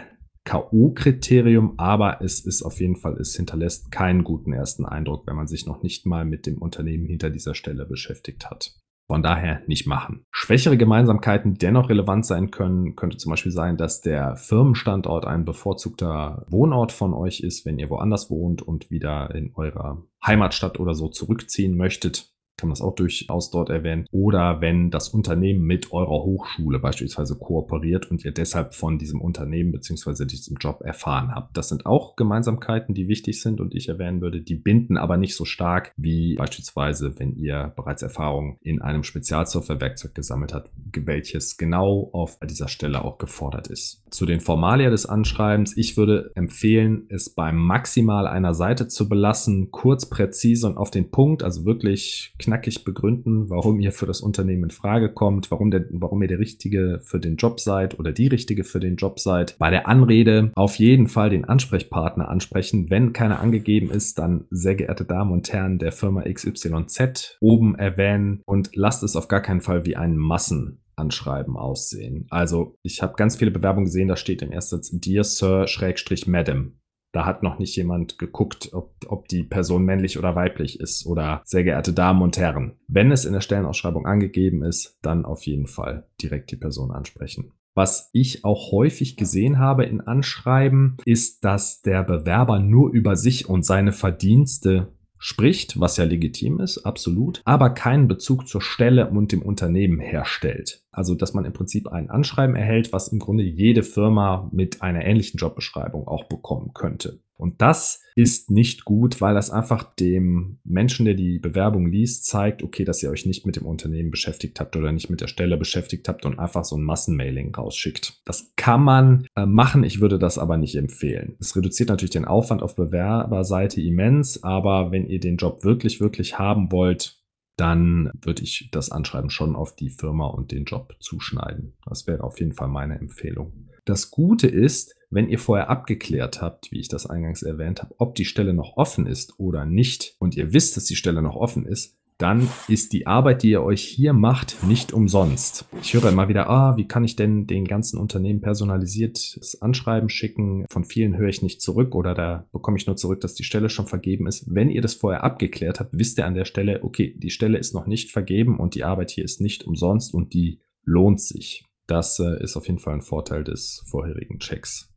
K.O.-Kriterium, 0.46 1.74
aber 1.76 2.22
es 2.22 2.40
ist 2.40 2.64
auf 2.64 2.80
jeden 2.80 2.96
Fall, 2.96 3.18
es 3.20 3.36
hinterlässt 3.36 3.92
keinen 3.92 4.24
guten 4.24 4.54
ersten 4.54 4.86
Eindruck, 4.86 5.28
wenn 5.28 5.36
man 5.36 5.48
sich 5.48 5.66
noch 5.66 5.84
nicht 5.84 6.06
mal 6.06 6.24
mit 6.24 6.46
dem 6.46 6.60
Unternehmen 6.60 7.06
hinter 7.06 7.30
dieser 7.30 7.54
Stelle 7.54 7.86
beschäftigt 7.86 8.50
hat. 8.50 8.74
Von 9.08 9.24
daher 9.24 9.62
nicht 9.68 9.88
machen. 9.88 10.26
Schwächere 10.32 10.76
Gemeinsamkeiten, 10.76 11.54
die 11.54 11.60
dennoch 11.60 11.90
relevant 11.90 12.26
sein 12.26 12.52
können, 12.52 12.98
könnte 12.98 13.16
zum 13.16 13.30
Beispiel 13.30 13.54
sein, 13.54 13.78
dass 13.78 14.02
der 14.02 14.36
Firmenstandort 14.36 15.26
ein 15.26 15.46
bevorzugter 15.46 16.46
Wohnort 16.50 16.92
von 16.92 17.14
euch 17.14 17.40
ist, 17.40 17.66
wenn 17.66 17.80
ihr 17.80 17.90
woanders 17.90 18.30
wohnt 18.30 18.62
und 18.62 18.92
wieder 18.92 19.34
in 19.34 19.54
eurer 19.56 20.04
Heimatstadt 20.26 20.78
oder 20.80 20.94
so 20.94 21.08
zurückziehen 21.08 21.78
möchtet 21.78 22.34
kann 22.58 22.70
man 22.70 22.74
das 22.74 22.82
auch 22.82 22.96
durchaus 22.96 23.52
dort 23.52 23.70
erwähnen. 23.70 24.08
Oder 24.12 24.62
wenn 24.62 24.90
das 24.90 25.10
Unternehmen 25.10 25.64
mit 25.64 25.92
eurer 25.94 26.24
Hochschule 26.24 26.80
beispielsweise 26.80 27.38
kooperiert 27.38 28.10
und 28.10 28.26
ihr 28.26 28.32
deshalb 28.32 28.74
von 28.74 28.98
diesem 28.98 29.22
Unternehmen 29.22 29.72
bzw. 29.72 30.26
diesem 30.26 30.58
Job 30.58 30.82
erfahren 30.82 31.34
habt. 31.34 31.56
Das 31.56 31.70
sind 31.70 31.86
auch 31.86 32.16
Gemeinsamkeiten, 32.16 32.96
die 32.96 33.08
wichtig 33.08 33.42
sind 33.42 33.62
und 33.62 33.76
ich 33.76 33.90
erwähnen 33.90 34.22
würde, 34.22 34.42
die 34.42 34.56
binden 34.56 34.98
aber 34.98 35.18
nicht 35.18 35.36
so 35.36 35.46
stark 35.46 35.94
wie 35.98 36.36
beispielsweise, 36.36 37.20
wenn 37.20 37.36
ihr 37.36 37.74
bereits 37.76 38.02
Erfahrung 38.02 38.58
in 38.62 38.82
einem 38.82 39.04
Spezialsoftwarewerkzeug 39.04 40.16
gesammelt 40.16 40.54
habt, 40.54 40.72
welches 40.94 41.58
genau 41.58 42.10
auf 42.12 42.40
dieser 42.44 42.68
Stelle 42.68 43.06
auch 43.06 43.18
gefordert 43.18 43.68
ist. 43.68 44.04
Zu 44.10 44.26
den 44.26 44.40
Formalia 44.40 44.90
des 44.90 45.06
Anschreibens. 45.06 45.78
Ich 45.78 45.98
würde 45.98 46.32
empfehlen, 46.36 47.06
es 47.10 47.30
beim 47.30 47.58
maximal 47.58 48.26
einer 48.26 48.54
Seite 48.54 48.88
zu 48.88 49.08
belassen, 49.08 49.70
kurz, 49.72 50.10
präzise 50.10 50.68
und 50.68 50.78
auf 50.78 50.92
den 50.92 51.12
Punkt, 51.12 51.44
also 51.44 51.66
wirklich 51.66 52.34
knackig 52.48 52.86
begründen, 52.86 53.50
warum 53.50 53.82
ihr 53.82 53.92
für 53.92 54.06
das 54.06 54.22
Unternehmen 54.22 54.63
in 54.63 54.72
Frage 54.72 55.12
kommt, 55.12 55.51
warum, 55.51 55.70
der, 55.70 55.86
warum 55.92 56.22
ihr 56.22 56.30
der 56.30 56.39
Richtige 56.39 57.01
für 57.04 57.20
den 57.20 57.36
Job 57.36 57.60
seid 57.60 58.00
oder 58.00 58.13
die 58.13 58.27
Richtige 58.27 58.63
für 58.63 58.80
den 58.80 58.96
Job 58.96 59.20
seid. 59.20 59.58
Bei 59.60 59.70
der 59.70 59.86
Anrede 59.88 60.51
auf 60.56 60.75
jeden 60.77 61.10
Fall 61.10 61.30
den 61.30 61.44
Ansprechpartner 61.44 62.30
ansprechen. 62.30 62.89
Wenn 62.89 63.12
keiner 63.12 63.42
angegeben 63.42 63.92
ist, 63.92 64.18
dann 64.18 64.46
sehr 64.50 64.75
geehrte 64.75 65.04
Damen 65.04 65.34
und 65.34 65.51
Herren 65.51 65.77
der 65.77 65.92
Firma 65.92 66.24
XYZ 66.24 67.38
oben 67.42 67.75
erwähnen 67.75 68.42
und 68.46 68.70
lasst 68.74 69.04
es 69.04 69.18
auf 69.18 69.27
gar 69.27 69.42
keinen 69.42 69.62
Fall 69.62 69.86
wie 69.86 69.98
ein 69.98 70.16
Massen 70.16 70.80
Anschreiben 70.96 71.58
aussehen. 71.58 72.25
Also 72.30 72.75
ich 72.82 73.04
habe 73.04 73.16
ganz 73.18 73.36
viele 73.36 73.51
Bewerbungen 73.51 73.86
gesehen, 73.86 74.08
da 74.08 74.16
steht 74.16 74.42
im 74.42 74.51
ersten 74.51 74.82
Dear 75.01 75.24
Sir, 75.24 75.68
Schrägstrich 75.68 76.27
Madam. 76.27 76.80
Da 77.17 77.25
hat 77.25 77.41
noch 77.41 77.57
nicht 77.57 77.75
jemand 77.75 78.19
geguckt, 78.19 78.74
ob, 78.74 78.93
ob 79.07 79.27
die 79.27 79.41
Person 79.41 79.83
männlich 79.83 80.19
oder 80.19 80.36
weiblich 80.36 80.79
ist 80.79 81.07
oder 81.07 81.41
sehr 81.45 81.63
geehrte 81.63 81.91
Damen 81.91 82.21
und 82.21 82.38
Herren. 82.38 82.74
Wenn 82.88 83.12
es 83.12 83.25
in 83.25 83.33
der 83.33 83.41
Stellenausschreibung 83.41 84.05
angegeben 84.05 84.62
ist, 84.62 85.00
dann 85.01 85.25
auf 85.25 85.41
jeden 85.47 85.65
Fall 85.65 86.07
direkt 86.21 86.51
die 86.51 86.57
Person 86.57 86.91
ansprechen. 86.91 87.53
Was 87.74 88.12
ich 88.13 88.45
auch 88.45 88.71
häufig 88.71 89.17
gesehen 89.17 89.57
habe 89.57 89.86
in 89.86 90.01
Anschreiben, 90.01 90.97
ist, 91.05 91.43
dass 91.43 91.81
der 91.81 92.03
Bewerber 92.03 92.59
nur 92.59 92.91
über 92.91 93.15
sich 93.15 93.50
und 93.50 93.65
seine 93.65 93.93
Verdienste 93.93 94.93
spricht, 95.19 95.79
was 95.79 95.97
ja 95.97 96.03
legitim 96.03 96.59
ist, 96.59 96.79
absolut, 96.86 97.41
aber 97.45 97.71
keinen 97.71 98.07
Bezug 98.07 98.47
zur 98.47 98.62
Stelle 98.62 99.09
und 99.09 99.31
dem 99.31 99.41
Unternehmen 99.41 100.00
herstellt. 100.00 100.83
Also, 100.91 101.15
dass 101.15 101.33
man 101.33 101.45
im 101.45 101.53
Prinzip 101.53 101.88
ein 101.88 102.09
Anschreiben 102.09 102.55
erhält, 102.55 102.93
was 102.93 103.07
im 103.09 103.19
Grunde 103.19 103.43
jede 103.43 103.83
Firma 103.83 104.50
mit 104.51 104.81
einer 104.81 105.05
ähnlichen 105.05 105.38
Jobbeschreibung 105.38 106.07
auch 106.07 106.25
bekommen 106.25 106.74
könnte. 106.74 107.19
Und 107.38 107.62
das 107.62 108.01
ist 108.15 108.50
nicht 108.50 108.84
gut, 108.84 109.22
weil 109.22 109.36
das 109.36 109.51
einfach 109.51 109.84
dem 109.96 110.58
Menschen, 110.63 111.06
der 111.06 111.13
die 111.13 111.38
Bewerbung 111.38 111.86
liest, 111.86 112.25
zeigt, 112.25 112.63
okay, 112.63 112.84
dass 112.84 113.03
ihr 113.03 113.12
euch 113.12 113.27
nicht 113.27 113.46
mit 113.46 113.56
dem 113.56 113.65
Unternehmen 113.65 114.10
beschäftigt 114.10 114.60
habt 114.60 114.75
oder 114.75 114.91
nicht 114.91 115.12
mit 115.12 115.22
der 115.22 115.27
Stelle 115.27 115.56
beschäftigt 115.56 116.10
habt 116.10 116.25
und 116.25 116.39
einfach 116.39 116.65
so 116.65 116.75
ein 116.75 116.84
Massenmailing 116.84 117.53
rausschickt. 117.53 118.22
Das 118.25 118.53
kann 118.56 118.84
man 118.84 119.27
äh, 119.36 119.46
machen, 119.46 119.84
ich 119.84 120.01
würde 120.01 120.17
das 120.17 120.39
aber 120.39 120.58
nicht 120.58 120.75
empfehlen. 120.75 121.36
Es 121.39 121.56
reduziert 121.56 121.89
natürlich 121.89 122.10
den 122.10 122.25
Aufwand 122.25 122.63
auf 122.63 122.75
Bewerberseite 122.75 123.82
immens, 123.82 124.44
aber 124.44 124.91
wenn 124.91 125.06
ihr 125.06 125.20
den 125.20 125.38
Job 125.38 125.63
wirklich, 125.63 126.01
wirklich 126.01 126.39
haben 126.39 126.72
wollt, 126.72 127.22
dann 127.56 128.12
würde 128.22 128.44
ich 128.44 128.70
das 128.72 128.91
Anschreiben 128.91 129.29
schon 129.29 129.56
auf 129.56 129.75
die 129.75 129.89
Firma 129.89 130.27
und 130.27 130.51
den 130.51 130.65
Job 130.65 130.96
zuschneiden. 131.00 131.75
Das 131.86 132.08
wäre 132.08 132.24
auf 132.24 132.39
jeden 132.39 132.53
Fall 132.53 132.67
meine 132.67 133.00
Empfehlung. 133.00 133.67
Das 133.86 134.12
Gute 134.12 134.48
ist, 134.48 134.97
wenn 135.10 135.30
ihr 135.30 135.40
vorher 135.40 135.70
abgeklärt 135.70 136.42
habt, 136.42 136.72
wie 136.72 136.80
ich 136.80 136.90
das 136.90 137.06
eingangs 137.06 137.44
erwähnt 137.44 137.82
habe, 137.82 137.96
ob 137.98 138.16
die 138.16 138.26
Stelle 138.26 138.54
noch 138.54 138.78
offen 138.78 139.08
ist 139.08 139.40
oder 139.40 139.66
nicht 139.66 140.16
und 140.20 140.36
ihr 140.36 140.54
wisst, 140.54 140.78
dass 140.78 140.86
die 140.86 140.96
Stelle 140.96 141.22
noch 141.22 141.36
offen 141.36 141.66
ist, 141.66 141.98
dann 142.18 142.50
ist 142.68 142.94
die 142.94 143.06
Arbeit, 143.06 143.44
die 143.44 143.52
ihr 143.52 143.62
euch 143.62 143.84
hier 143.84 144.12
macht, 144.12 144.64
nicht 144.64 144.92
umsonst. 144.92 145.66
Ich 145.84 145.94
höre 145.94 146.10
immer 146.10 146.28
wieder, 146.28 146.50
ah, 146.50 146.76
wie 146.76 146.88
kann 146.88 147.04
ich 147.04 147.16
denn 147.16 147.46
den 147.46 147.66
ganzen 147.66 148.00
Unternehmen 148.00 148.42
personalisiert 148.42 149.38
das 149.38 149.62
Anschreiben 149.62 150.10
schicken? 150.10 150.66
Von 150.70 150.84
vielen 150.84 151.16
höre 151.16 151.30
ich 151.30 151.44
nicht 151.44 151.62
zurück 151.62 151.94
oder 151.94 152.16
da 152.16 152.48
bekomme 152.52 152.78
ich 152.78 152.88
nur 152.88 152.96
zurück, 152.96 153.22
dass 153.22 153.36
die 153.36 153.44
Stelle 153.44 153.70
schon 153.70 153.86
vergeben 153.86 154.26
ist. 154.26 154.46
Wenn 154.48 154.70
ihr 154.70 154.82
das 154.82 154.96
vorher 154.96 155.24
abgeklärt 155.24 155.80
habt, 155.80 155.98
wisst 155.98 156.18
ihr 156.18 156.26
an 156.26 156.34
der 156.34 156.46
Stelle, 156.46 156.84
okay, 156.84 157.16
die 157.16 157.30
Stelle 157.30 157.60
ist 157.60 157.76
noch 157.76 157.86
nicht 157.86 158.12
vergeben 158.12 158.60
und 158.60 158.74
die 158.74 158.84
Arbeit 158.84 159.12
hier 159.12 159.24
ist 159.24 159.40
nicht 159.40 159.66
umsonst 159.66 160.14
und 160.14 160.34
die 160.34 160.60
lohnt 160.84 161.22
sich. 161.22 161.66
Das 161.86 162.20
äh, 162.20 162.44
ist 162.44 162.58
auf 162.58 162.68
jeden 162.68 162.80
Fall 162.80 162.96
ein 162.96 163.02
Vorteil 163.02 163.44
des 163.44 163.84
vorherigen 163.86 164.40
Checks. 164.40 164.92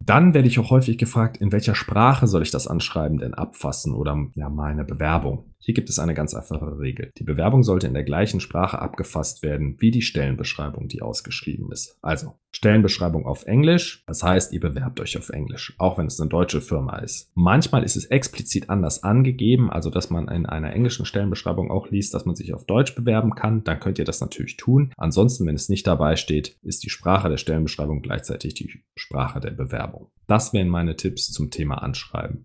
Dann 0.00 0.34
werde 0.34 0.48
ich 0.48 0.58
auch 0.58 0.70
häufig 0.70 0.98
gefragt, 0.98 1.38
in 1.38 1.52
welcher 1.52 1.74
Sprache 1.74 2.26
soll 2.26 2.42
ich 2.42 2.50
das 2.50 2.66
Anschreiben 2.66 3.18
denn 3.18 3.34
abfassen 3.34 3.94
oder 3.94 4.26
ja, 4.34 4.50
meine 4.50 4.84
Bewerbung. 4.84 5.53
Hier 5.64 5.72
gibt 5.72 5.88
es 5.88 5.98
eine 5.98 6.12
ganz 6.12 6.34
einfache 6.34 6.78
Regel. 6.78 7.10
Die 7.16 7.24
Bewerbung 7.24 7.62
sollte 7.62 7.86
in 7.86 7.94
der 7.94 8.04
gleichen 8.04 8.38
Sprache 8.38 8.78
abgefasst 8.78 9.42
werden 9.42 9.76
wie 9.78 9.90
die 9.90 10.02
Stellenbeschreibung, 10.02 10.88
die 10.88 11.00
ausgeschrieben 11.00 11.72
ist. 11.72 11.96
Also 12.02 12.34
Stellenbeschreibung 12.50 13.24
auf 13.24 13.46
Englisch, 13.46 14.04
das 14.06 14.22
heißt, 14.22 14.52
ihr 14.52 14.60
bewerbt 14.60 15.00
euch 15.00 15.16
auf 15.16 15.30
Englisch, 15.30 15.74
auch 15.78 15.96
wenn 15.96 16.06
es 16.06 16.20
eine 16.20 16.28
deutsche 16.28 16.60
Firma 16.60 16.98
ist. 16.98 17.30
Manchmal 17.34 17.82
ist 17.82 17.96
es 17.96 18.04
explizit 18.04 18.68
anders 18.68 19.04
angegeben, 19.04 19.70
also 19.70 19.88
dass 19.88 20.10
man 20.10 20.28
in 20.28 20.44
einer 20.44 20.74
englischen 20.74 21.06
Stellenbeschreibung 21.06 21.70
auch 21.70 21.88
liest, 21.88 22.12
dass 22.12 22.26
man 22.26 22.36
sich 22.36 22.52
auf 22.52 22.66
Deutsch 22.66 22.94
bewerben 22.94 23.34
kann, 23.34 23.64
dann 23.64 23.80
könnt 23.80 23.98
ihr 23.98 24.04
das 24.04 24.20
natürlich 24.20 24.58
tun. 24.58 24.92
Ansonsten, 24.98 25.46
wenn 25.46 25.54
es 25.54 25.70
nicht 25.70 25.86
dabei 25.86 26.16
steht, 26.16 26.58
ist 26.62 26.84
die 26.84 26.90
Sprache 26.90 27.30
der 27.30 27.38
Stellenbeschreibung 27.38 28.02
gleichzeitig 28.02 28.52
die 28.52 28.82
Sprache 28.98 29.40
der 29.40 29.52
Bewerbung. 29.52 30.10
Das 30.26 30.52
wären 30.52 30.68
meine 30.68 30.96
Tipps 30.96 31.32
zum 31.32 31.50
Thema 31.50 31.82
Anschreiben. 31.82 32.44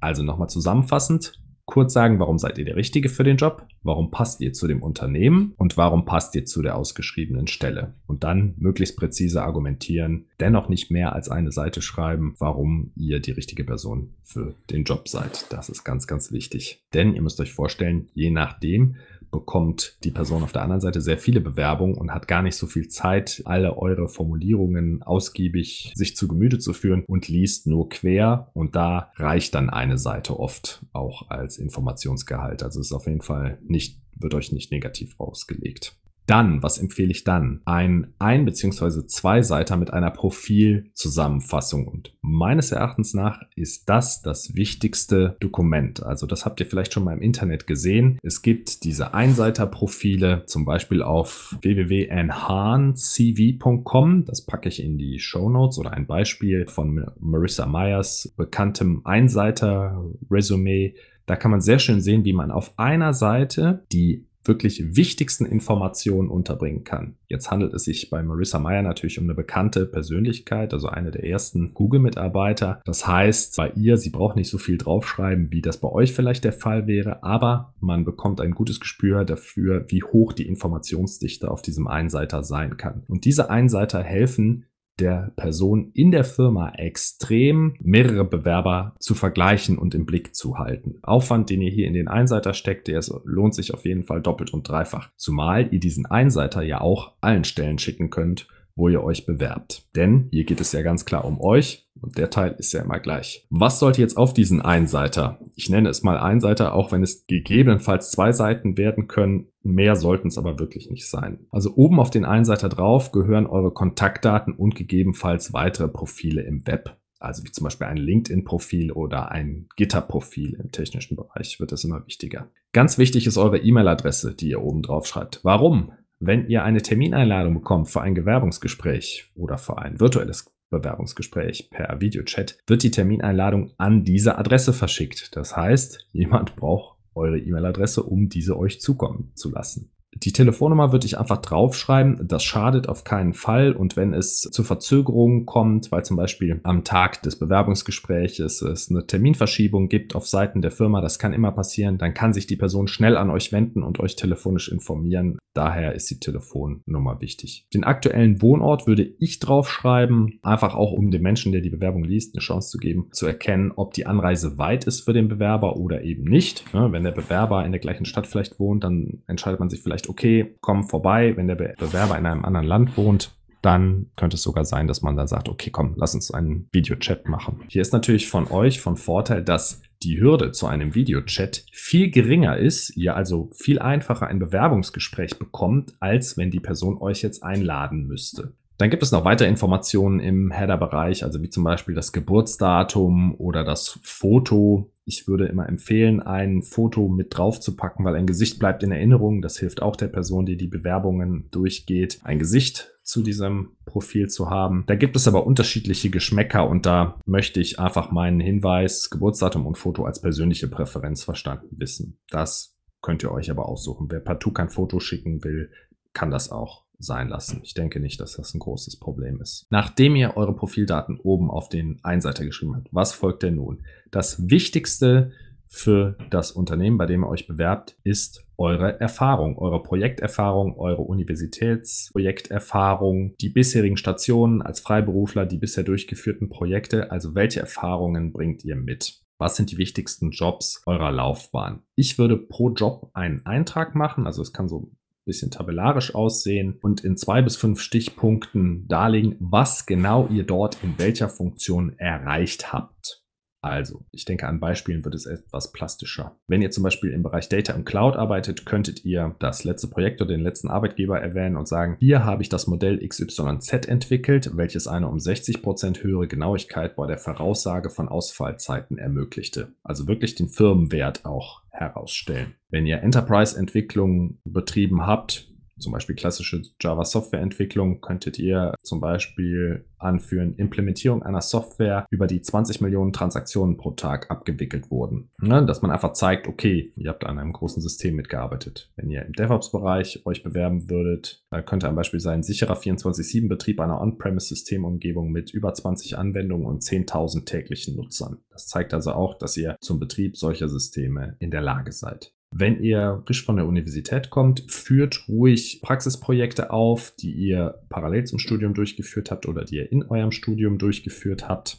Also 0.00 0.22
nochmal 0.22 0.50
zusammenfassend, 0.50 1.40
kurz 1.66 1.92
sagen, 1.92 2.18
warum 2.18 2.38
seid 2.38 2.58
ihr 2.58 2.64
der 2.64 2.76
Richtige 2.76 3.08
für 3.08 3.24
den 3.24 3.36
Job, 3.36 3.66
warum 3.82 4.10
passt 4.10 4.40
ihr 4.40 4.52
zu 4.52 4.66
dem 4.66 4.82
Unternehmen 4.82 5.54
und 5.56 5.76
warum 5.76 6.04
passt 6.04 6.34
ihr 6.34 6.44
zu 6.44 6.62
der 6.62 6.76
ausgeschriebenen 6.76 7.46
Stelle. 7.46 7.94
Und 8.06 8.24
dann 8.24 8.54
möglichst 8.58 8.96
präzise 8.96 9.42
argumentieren, 9.42 10.26
dennoch 10.40 10.68
nicht 10.68 10.90
mehr 10.90 11.14
als 11.14 11.28
eine 11.28 11.52
Seite 11.52 11.82
schreiben, 11.82 12.34
warum 12.38 12.92
ihr 12.96 13.20
die 13.20 13.32
richtige 13.32 13.64
Person 13.64 14.14
für 14.22 14.54
den 14.70 14.84
Job 14.84 15.08
seid. 15.08 15.46
Das 15.52 15.68
ist 15.68 15.84
ganz, 15.84 16.06
ganz 16.06 16.32
wichtig. 16.32 16.82
Denn 16.92 17.14
ihr 17.14 17.22
müsst 17.22 17.40
euch 17.40 17.52
vorstellen, 17.52 18.08
je 18.14 18.30
nachdem, 18.30 18.96
bekommt 19.34 19.98
die 20.04 20.12
Person 20.12 20.44
auf 20.44 20.52
der 20.52 20.62
anderen 20.62 20.80
Seite 20.80 21.00
sehr 21.00 21.18
viele 21.18 21.40
Bewerbungen 21.40 21.96
und 21.96 22.14
hat 22.14 22.28
gar 22.28 22.40
nicht 22.40 22.54
so 22.54 22.68
viel 22.68 22.86
Zeit, 22.86 23.42
alle 23.44 23.76
eure 23.76 24.08
Formulierungen 24.08 25.02
ausgiebig 25.02 25.92
sich 25.96 26.16
zu 26.16 26.28
Gemüte 26.28 26.60
zu 26.60 26.72
führen 26.72 27.02
und 27.08 27.26
liest 27.26 27.66
nur 27.66 27.88
quer 27.88 28.50
und 28.54 28.76
da 28.76 29.10
reicht 29.16 29.54
dann 29.56 29.70
eine 29.70 29.98
Seite 29.98 30.38
oft 30.38 30.86
auch. 30.92 31.28
als 31.30 31.58
Informationsgehalt. 31.58 32.62
Also 32.62 32.80
es 32.80 32.86
ist 32.86 32.92
auf 32.92 33.06
jeden 33.06 33.22
Fall 33.22 33.58
nicht, 33.66 33.98
wird 34.16 34.34
euch 34.34 34.52
nicht 34.52 34.70
negativ 34.70 35.14
ausgelegt. 35.18 35.96
Dann, 36.26 36.62
was 36.62 36.78
empfehle 36.78 37.10
ich 37.10 37.24
dann? 37.24 37.60
Ein 37.66 38.14
ein- 38.18 38.46
bzw. 38.46 39.06
zwei 39.06 39.42
Seiter 39.42 39.76
mit 39.76 39.92
einer 39.92 40.10
Profilzusammenfassung. 40.10 41.86
Und 41.86 42.16
meines 42.22 42.72
Erachtens 42.72 43.12
nach 43.12 43.42
ist 43.56 43.88
das 43.90 44.22
das 44.22 44.54
wichtigste 44.54 45.36
Dokument. 45.40 46.02
Also 46.02 46.26
das 46.26 46.46
habt 46.46 46.60
ihr 46.60 46.66
vielleicht 46.66 46.94
schon 46.94 47.04
mal 47.04 47.12
im 47.12 47.20
Internet 47.22 47.66
gesehen. 47.66 48.18
Es 48.22 48.40
gibt 48.42 48.84
diese 48.84 49.12
Einseiterprofile, 49.12 50.44
zum 50.46 50.64
Beispiel 50.64 51.02
auf 51.02 51.56
www.enhancecv.com. 51.60 54.24
Das 54.24 54.42
packe 54.42 54.68
ich 54.68 54.82
in 54.82 54.98
die 54.98 55.18
Show 55.18 55.50
Notes 55.50 55.78
oder 55.78 55.92
ein 55.92 56.06
Beispiel 56.06 56.66
von 56.66 57.06
Marissa 57.20 57.66
Myers 57.66 58.32
bekanntem 58.36 59.02
Einseiter-Resümee. 59.04 60.94
Da 61.26 61.36
kann 61.36 61.50
man 61.50 61.60
sehr 61.60 61.78
schön 61.78 62.00
sehen, 62.00 62.24
wie 62.24 62.32
man 62.34 62.50
auf 62.50 62.78
einer 62.78 63.12
Seite 63.14 63.84
die 63.92 64.26
wirklich 64.44 64.96
wichtigsten 64.96 65.46
Informationen 65.46 66.28
unterbringen 66.28 66.84
kann. 66.84 67.16
Jetzt 67.28 67.50
handelt 67.50 67.74
es 67.74 67.84
sich 67.84 68.10
bei 68.10 68.22
Marissa 68.22 68.58
Meyer 68.58 68.82
natürlich 68.82 69.18
um 69.18 69.24
eine 69.24 69.34
bekannte 69.34 69.86
Persönlichkeit, 69.86 70.72
also 70.72 70.88
eine 70.88 71.10
der 71.10 71.24
ersten 71.24 71.74
Google-Mitarbeiter. 71.74 72.80
Das 72.84 73.06
heißt, 73.06 73.56
bei 73.56 73.70
ihr, 73.70 73.96
sie 73.96 74.10
braucht 74.10 74.36
nicht 74.36 74.50
so 74.50 74.58
viel 74.58 74.78
draufschreiben, 74.78 75.50
wie 75.50 75.62
das 75.62 75.78
bei 75.78 75.88
euch 75.88 76.12
vielleicht 76.12 76.44
der 76.44 76.52
Fall 76.52 76.86
wäre, 76.86 77.22
aber 77.22 77.74
man 77.80 78.04
bekommt 78.04 78.40
ein 78.40 78.52
gutes 78.52 78.80
Gespür 78.80 79.24
dafür, 79.24 79.86
wie 79.88 80.02
hoch 80.02 80.32
die 80.32 80.46
Informationsdichte 80.46 81.50
auf 81.50 81.62
diesem 81.62 81.86
Einseiter 81.86 82.44
sein 82.44 82.76
kann. 82.76 83.04
Und 83.08 83.24
diese 83.24 83.50
Einseiter 83.50 84.02
helfen, 84.02 84.66
der 85.00 85.32
Person 85.36 85.90
in 85.94 86.10
der 86.10 86.24
Firma 86.24 86.70
extrem 86.76 87.74
mehrere 87.80 88.24
Bewerber 88.24 88.94
zu 88.98 89.14
vergleichen 89.14 89.78
und 89.78 89.94
im 89.94 90.06
Blick 90.06 90.34
zu 90.34 90.58
halten. 90.58 90.98
Aufwand, 91.02 91.50
den 91.50 91.62
ihr 91.62 91.70
hier 91.70 91.86
in 91.86 91.94
den 91.94 92.08
Einseiter 92.08 92.54
steckt, 92.54 92.88
der 92.88 93.02
lohnt 93.24 93.54
sich 93.54 93.74
auf 93.74 93.84
jeden 93.84 94.04
Fall 94.04 94.22
doppelt 94.22 94.52
und 94.52 94.68
dreifach. 94.68 95.10
Zumal 95.16 95.72
ihr 95.72 95.80
diesen 95.80 96.06
Einseiter 96.06 96.62
ja 96.62 96.80
auch 96.80 97.12
allen 97.20 97.44
Stellen 97.44 97.78
schicken 97.78 98.10
könnt, 98.10 98.46
wo 98.76 98.88
ihr 98.88 99.02
euch 99.02 99.26
bewerbt. 99.26 99.88
Denn 99.94 100.28
hier 100.30 100.44
geht 100.44 100.60
es 100.60 100.72
ja 100.72 100.82
ganz 100.82 101.04
klar 101.04 101.24
um 101.24 101.40
euch 101.40 101.86
und 102.00 102.18
der 102.18 102.30
Teil 102.30 102.54
ist 102.58 102.72
ja 102.72 102.82
immer 102.82 102.98
gleich. 102.98 103.46
Was 103.50 103.78
sollte 103.78 104.00
jetzt 104.00 104.16
auf 104.16 104.34
diesen 104.34 104.60
Einseiter? 104.60 105.38
Ich 105.54 105.70
nenne 105.70 105.88
es 105.88 106.02
mal 106.02 106.18
Einseiter, 106.18 106.74
auch 106.74 106.92
wenn 106.92 107.02
es 107.02 107.26
gegebenenfalls 107.26 108.10
zwei 108.10 108.32
Seiten 108.32 108.76
werden 108.76 109.06
können. 109.06 109.48
Mehr 109.66 109.96
sollten 109.96 110.28
es 110.28 110.36
aber 110.36 110.58
wirklich 110.58 110.90
nicht 110.90 111.08
sein. 111.08 111.46
Also 111.50 111.74
oben 111.74 111.98
auf 111.98 112.10
den 112.10 112.26
Einseiter 112.26 112.68
drauf 112.68 113.12
gehören 113.12 113.46
eure 113.46 113.72
Kontaktdaten 113.72 114.52
und 114.52 114.74
gegebenenfalls 114.74 115.54
weitere 115.54 115.88
Profile 115.88 116.42
im 116.42 116.66
Web. 116.66 116.98
Also 117.18 117.44
wie 117.44 117.50
zum 117.50 117.64
Beispiel 117.64 117.86
ein 117.86 117.96
LinkedIn-Profil 117.96 118.92
oder 118.92 119.32
ein 119.32 119.66
Gitter-Profil 119.76 120.60
im 120.62 120.70
technischen 120.70 121.16
Bereich 121.16 121.58
wird 121.60 121.72
das 121.72 121.82
immer 121.82 122.06
wichtiger. 122.06 122.50
Ganz 122.72 122.98
wichtig 122.98 123.26
ist 123.26 123.38
eure 123.38 123.58
E-Mail-Adresse, 123.58 124.34
die 124.34 124.50
ihr 124.50 124.60
oben 124.60 124.82
drauf 124.82 125.06
schreibt. 125.06 125.40
Warum? 125.42 125.92
Wenn 126.20 126.46
ihr 126.48 126.62
eine 126.62 126.82
Termineinladung 126.82 127.54
bekommt 127.54 127.88
für 127.88 128.02
ein 128.02 128.14
Gewerbungsgespräch 128.14 129.30
oder 129.34 129.56
für 129.56 129.78
ein 129.78 129.98
virtuelles 129.98 130.54
Bewerbungsgespräch 130.68 131.70
per 131.70 132.00
Videochat, 132.00 132.58
wird 132.66 132.82
die 132.82 132.90
Termineinladung 132.90 133.72
an 133.78 134.04
diese 134.04 134.36
Adresse 134.36 134.74
verschickt. 134.74 135.34
Das 135.36 135.56
heißt, 135.56 136.08
jemand 136.12 136.56
braucht 136.56 136.93
eure 137.14 137.38
E-Mail-Adresse, 137.38 138.02
um 138.02 138.28
diese 138.28 138.56
euch 138.56 138.80
zukommen 138.80 139.30
zu 139.34 139.50
lassen. 139.50 139.90
Die 140.22 140.32
Telefonnummer 140.32 140.92
würde 140.92 141.06
ich 141.06 141.18
einfach 141.18 141.38
draufschreiben. 141.38 142.26
Das 142.26 142.42
schadet 142.42 142.88
auf 142.88 143.04
keinen 143.04 143.34
Fall. 143.34 143.72
Und 143.72 143.96
wenn 143.96 144.14
es 144.14 144.40
zu 144.40 144.62
Verzögerungen 144.62 145.46
kommt, 145.46 145.90
weil 145.92 146.04
zum 146.04 146.16
Beispiel 146.16 146.60
am 146.62 146.84
Tag 146.84 147.22
des 147.22 147.38
Bewerbungsgespräches 147.38 148.62
es 148.62 148.90
eine 148.90 149.06
Terminverschiebung 149.06 149.88
gibt 149.88 150.14
auf 150.14 150.26
Seiten 150.26 150.62
der 150.62 150.70
Firma, 150.70 151.00
das 151.00 151.18
kann 151.18 151.32
immer 151.32 151.52
passieren, 151.52 151.98
dann 151.98 152.14
kann 152.14 152.32
sich 152.32 152.46
die 152.46 152.56
Person 152.56 152.86
schnell 152.86 153.16
an 153.16 153.30
euch 153.30 153.52
wenden 153.52 153.82
und 153.82 154.00
euch 154.00 154.16
telefonisch 154.16 154.68
informieren. 154.68 155.38
Daher 155.54 155.94
ist 155.94 156.10
die 156.10 156.18
Telefonnummer 156.18 157.20
wichtig. 157.20 157.68
Den 157.72 157.84
aktuellen 157.84 158.42
Wohnort 158.42 158.88
würde 158.88 159.04
ich 159.04 159.38
draufschreiben, 159.38 160.40
einfach 160.42 160.74
auch 160.74 160.90
um 160.90 161.12
dem 161.12 161.22
Menschen, 161.22 161.52
der 161.52 161.60
die 161.60 161.70
Bewerbung 161.70 162.02
liest, 162.02 162.34
eine 162.34 162.40
Chance 162.40 162.70
zu 162.70 162.78
geben, 162.78 163.08
zu 163.12 163.26
erkennen, 163.26 163.70
ob 163.76 163.94
die 163.94 164.06
Anreise 164.06 164.58
weit 164.58 164.84
ist 164.86 165.02
für 165.02 165.12
den 165.12 165.28
Bewerber 165.28 165.76
oder 165.76 166.02
eben 166.02 166.24
nicht. 166.24 166.64
Wenn 166.72 167.04
der 167.04 167.12
Bewerber 167.12 167.64
in 167.64 167.70
der 167.70 167.80
gleichen 167.80 168.04
Stadt 168.04 168.26
vielleicht 168.26 168.58
wohnt, 168.58 168.82
dann 168.82 169.22
entscheidet 169.28 169.60
man 169.60 169.70
sich 169.70 169.80
vielleicht 169.80 170.03
sagt, 170.04 170.08
okay, 170.08 170.54
komm 170.60 170.84
vorbei, 170.84 171.36
wenn 171.36 171.48
der 171.48 171.56
Bewerber 171.56 172.18
in 172.18 172.26
einem 172.26 172.44
anderen 172.44 172.66
Land 172.66 172.96
wohnt, 172.96 173.32
dann 173.62 174.10
könnte 174.16 174.36
es 174.36 174.42
sogar 174.42 174.66
sein, 174.66 174.86
dass 174.86 175.00
man 175.00 175.16
dann 175.16 175.26
sagt, 175.26 175.48
okay, 175.48 175.70
komm, 175.70 175.94
lass 175.96 176.14
uns 176.14 176.30
einen 176.30 176.68
Videochat 176.72 177.26
machen. 177.28 177.62
Hier 177.68 177.80
ist 177.80 177.94
natürlich 177.94 178.28
von 178.28 178.50
euch 178.50 178.80
von 178.80 178.98
Vorteil, 178.98 179.42
dass 179.42 179.80
die 180.02 180.20
Hürde 180.20 180.52
zu 180.52 180.66
einem 180.66 180.94
Videochat 180.94 181.64
viel 181.72 182.10
geringer 182.10 182.58
ist, 182.58 182.94
ihr 182.94 183.16
also 183.16 183.48
viel 183.54 183.78
einfacher 183.78 184.26
ein 184.26 184.38
Bewerbungsgespräch 184.38 185.38
bekommt, 185.38 185.94
als 185.98 186.36
wenn 186.36 186.50
die 186.50 186.60
Person 186.60 186.98
euch 186.98 187.22
jetzt 187.22 187.42
einladen 187.42 188.06
müsste. 188.06 188.52
Dann 188.78 188.90
gibt 188.90 189.02
es 189.02 189.12
noch 189.12 189.24
weitere 189.24 189.48
Informationen 189.48 190.20
im 190.20 190.50
Header-Bereich, 190.50 191.24
also 191.24 191.42
wie 191.42 191.50
zum 191.50 191.64
Beispiel 191.64 191.94
das 191.94 192.12
Geburtsdatum 192.12 193.34
oder 193.36 193.64
das 193.64 193.98
Foto 194.02 194.90
ich 195.06 195.28
würde 195.28 195.46
immer 195.46 195.68
empfehlen, 195.68 196.20
ein 196.20 196.62
Foto 196.62 197.08
mit 197.08 197.36
drauf 197.36 197.60
zu 197.60 197.76
packen, 197.76 198.04
weil 198.04 198.16
ein 198.16 198.26
Gesicht 198.26 198.58
bleibt 198.58 198.82
in 198.82 198.92
Erinnerung. 198.92 199.42
Das 199.42 199.58
hilft 199.58 199.82
auch 199.82 199.96
der 199.96 200.08
Person, 200.08 200.46
die 200.46 200.56
die 200.56 200.66
Bewerbungen 200.66 201.48
durchgeht, 201.50 202.20
ein 202.24 202.38
Gesicht 202.38 202.92
zu 203.02 203.22
diesem 203.22 203.76
Profil 203.84 204.28
zu 204.28 204.48
haben. 204.48 204.84
Da 204.86 204.94
gibt 204.94 205.14
es 205.14 205.28
aber 205.28 205.46
unterschiedliche 205.46 206.08
Geschmäcker 206.08 206.66
und 206.68 206.86
da 206.86 207.20
möchte 207.26 207.60
ich 207.60 207.78
einfach 207.78 208.12
meinen 208.12 208.40
Hinweis, 208.40 209.10
Geburtsdatum 209.10 209.66
und 209.66 209.76
Foto 209.76 210.06
als 210.06 210.22
persönliche 210.22 210.68
Präferenz 210.68 211.22
verstanden 211.22 211.68
wissen. 211.72 212.18
Das 212.30 212.74
könnt 213.02 213.22
ihr 213.22 213.30
euch 213.30 213.50
aber 213.50 213.68
aussuchen. 213.68 214.06
Wer 214.10 214.20
partout 214.20 214.52
kein 214.52 214.70
Foto 214.70 215.00
schicken 215.00 215.44
will, 215.44 215.70
kann 216.14 216.30
das 216.30 216.50
auch 216.50 216.83
sein 217.04 217.28
lassen. 217.28 217.60
Ich 217.62 217.74
denke 217.74 218.00
nicht, 218.00 218.20
dass 218.20 218.36
das 218.36 218.54
ein 218.54 218.58
großes 218.58 218.98
Problem 218.98 219.40
ist. 219.40 219.66
Nachdem 219.70 220.16
ihr 220.16 220.36
eure 220.36 220.56
Profildaten 220.56 221.20
oben 221.20 221.50
auf 221.50 221.68
den 221.68 221.98
Einseiter 222.02 222.44
geschrieben 222.44 222.74
habt, 222.74 222.88
was 222.92 223.12
folgt 223.12 223.42
denn 223.42 223.56
nun? 223.56 223.84
Das 224.10 224.50
Wichtigste 224.50 225.32
für 225.74 226.16
das 226.30 226.52
Unternehmen, 226.52 226.96
bei 226.98 227.06
dem 227.06 227.24
ihr 227.24 227.28
euch 227.28 227.48
bewerbt, 227.48 227.96
ist 228.04 228.46
eure 228.56 229.00
Erfahrung, 229.00 229.58
eure 229.58 229.82
Projekterfahrung, 229.82 230.78
eure 230.78 231.02
Universitätsprojekterfahrung, 231.02 233.34
die 233.40 233.48
bisherigen 233.48 233.96
Stationen 233.96 234.62
als 234.62 234.78
Freiberufler, 234.80 235.46
die 235.46 235.58
bisher 235.58 235.82
durchgeführten 235.82 236.48
Projekte. 236.48 237.10
Also 237.10 237.34
welche 237.34 237.58
Erfahrungen 237.60 238.32
bringt 238.32 238.64
ihr 238.64 238.76
mit? 238.76 239.20
Was 239.38 239.56
sind 239.56 239.72
die 239.72 239.78
wichtigsten 239.78 240.30
Jobs 240.30 240.80
eurer 240.86 241.10
Laufbahn? 241.10 241.82
Ich 241.96 242.18
würde 242.18 242.36
pro 242.36 242.70
Job 242.70 243.10
einen 243.14 243.44
Eintrag 243.44 243.96
machen, 243.96 244.26
also 244.26 244.42
es 244.42 244.52
kann 244.52 244.68
so 244.68 244.92
bisschen 245.24 245.50
tabellarisch 245.50 246.14
aussehen 246.14 246.78
und 246.82 247.02
in 247.02 247.16
zwei 247.16 247.42
bis 247.42 247.56
fünf 247.56 247.80
Stichpunkten 247.80 248.86
darlegen, 248.88 249.36
was 249.40 249.86
genau 249.86 250.28
ihr 250.28 250.44
dort 250.44 250.78
in 250.82 250.98
welcher 250.98 251.28
Funktion 251.28 251.98
erreicht 251.98 252.72
habt. 252.72 253.23
Also, 253.64 254.04
ich 254.10 254.26
denke, 254.26 254.46
an 254.46 254.60
Beispielen 254.60 255.06
wird 255.06 255.14
es 255.14 255.24
etwas 255.24 255.72
plastischer. 255.72 256.36
Wenn 256.46 256.60
ihr 256.60 256.70
zum 256.70 256.84
Beispiel 256.84 257.12
im 257.12 257.22
Bereich 257.22 257.48
Data 257.48 257.72
und 257.72 257.86
Cloud 257.86 258.14
arbeitet, 258.14 258.66
könntet 258.66 259.06
ihr 259.06 259.34
das 259.38 259.64
letzte 259.64 259.88
Projekt 259.88 260.20
oder 260.20 260.34
den 260.34 260.42
letzten 260.42 260.68
Arbeitgeber 260.68 261.18
erwähnen 261.18 261.56
und 261.56 261.66
sagen, 261.66 261.96
hier 261.98 262.26
habe 262.26 262.42
ich 262.42 262.50
das 262.50 262.66
Modell 262.66 262.98
XYZ 262.98 263.86
entwickelt, 263.88 264.50
welches 264.54 264.86
eine 264.86 265.08
um 265.08 265.18
60 265.18 265.62
Prozent 265.62 266.02
höhere 266.02 266.28
Genauigkeit 266.28 266.94
bei 266.94 267.06
der 267.06 267.16
Voraussage 267.16 267.88
von 267.88 268.10
Ausfallzeiten 268.10 268.98
ermöglichte. 268.98 269.72
Also 269.82 270.06
wirklich 270.06 270.34
den 270.34 270.50
Firmenwert 270.50 271.24
auch 271.24 271.62
herausstellen. 271.70 272.56
Wenn 272.68 272.84
ihr 272.84 273.02
Enterprise-Entwicklung 273.02 274.40
betrieben 274.44 275.06
habt, 275.06 275.53
zum 275.78 275.92
Beispiel 275.92 276.14
klassische 276.14 276.62
Java-Software-Entwicklung, 276.80 278.00
könntet 278.00 278.38
ihr 278.38 278.74
zum 278.82 279.00
Beispiel 279.00 279.86
anführen, 279.98 280.54
Implementierung 280.56 281.22
einer 281.22 281.40
Software, 281.40 282.06
über 282.10 282.26
die 282.26 282.42
20 282.42 282.80
Millionen 282.80 283.12
Transaktionen 283.12 283.76
pro 283.76 283.92
Tag 283.92 284.30
abgewickelt 284.30 284.90
wurden. 284.90 285.30
Ne, 285.40 285.64
dass 285.64 285.80
man 285.80 285.90
einfach 285.90 286.12
zeigt, 286.12 286.46
okay, 286.46 286.92
ihr 286.96 287.08
habt 287.08 287.24
an 287.24 287.38
einem 287.38 287.52
großen 287.52 287.80
System 287.80 288.14
mitgearbeitet. 288.14 288.92
Wenn 288.96 289.08
ihr 289.08 289.24
im 289.24 289.32
DevOps-Bereich 289.32 290.26
euch 290.26 290.42
bewerben 290.42 290.90
würdet, 290.90 291.42
könnte 291.64 291.88
ein 291.88 291.94
Beispiel 291.94 292.20
sein, 292.20 292.42
sicherer 292.42 292.76
24-7-Betrieb 292.76 293.80
einer 293.80 294.00
On-Premise-Systemumgebung 294.00 295.30
mit 295.30 295.54
über 295.54 295.72
20 295.72 296.18
Anwendungen 296.18 296.66
und 296.66 296.82
10.000 296.82 297.46
täglichen 297.46 297.96
Nutzern. 297.96 298.38
Das 298.50 298.66
zeigt 298.66 298.92
also 298.92 299.12
auch, 299.12 299.38
dass 299.38 299.56
ihr 299.56 299.76
zum 299.80 299.98
Betrieb 299.98 300.36
solcher 300.36 300.68
Systeme 300.68 301.36
in 301.38 301.50
der 301.50 301.62
Lage 301.62 301.92
seid. 301.92 302.33
Wenn 302.56 302.80
ihr 302.80 303.20
frisch 303.26 303.44
von 303.44 303.56
der 303.56 303.66
Universität 303.66 304.30
kommt, 304.30 304.62
führt 304.68 305.28
ruhig 305.28 305.80
Praxisprojekte 305.82 306.70
auf, 306.70 307.12
die 307.18 307.32
ihr 307.32 307.80
parallel 307.88 308.26
zum 308.26 308.38
Studium 308.38 308.74
durchgeführt 308.74 309.32
habt 309.32 309.48
oder 309.48 309.64
die 309.64 309.78
ihr 309.78 309.90
in 309.90 310.04
eurem 310.04 310.30
Studium 310.30 310.78
durchgeführt 310.78 311.48
habt. 311.48 311.78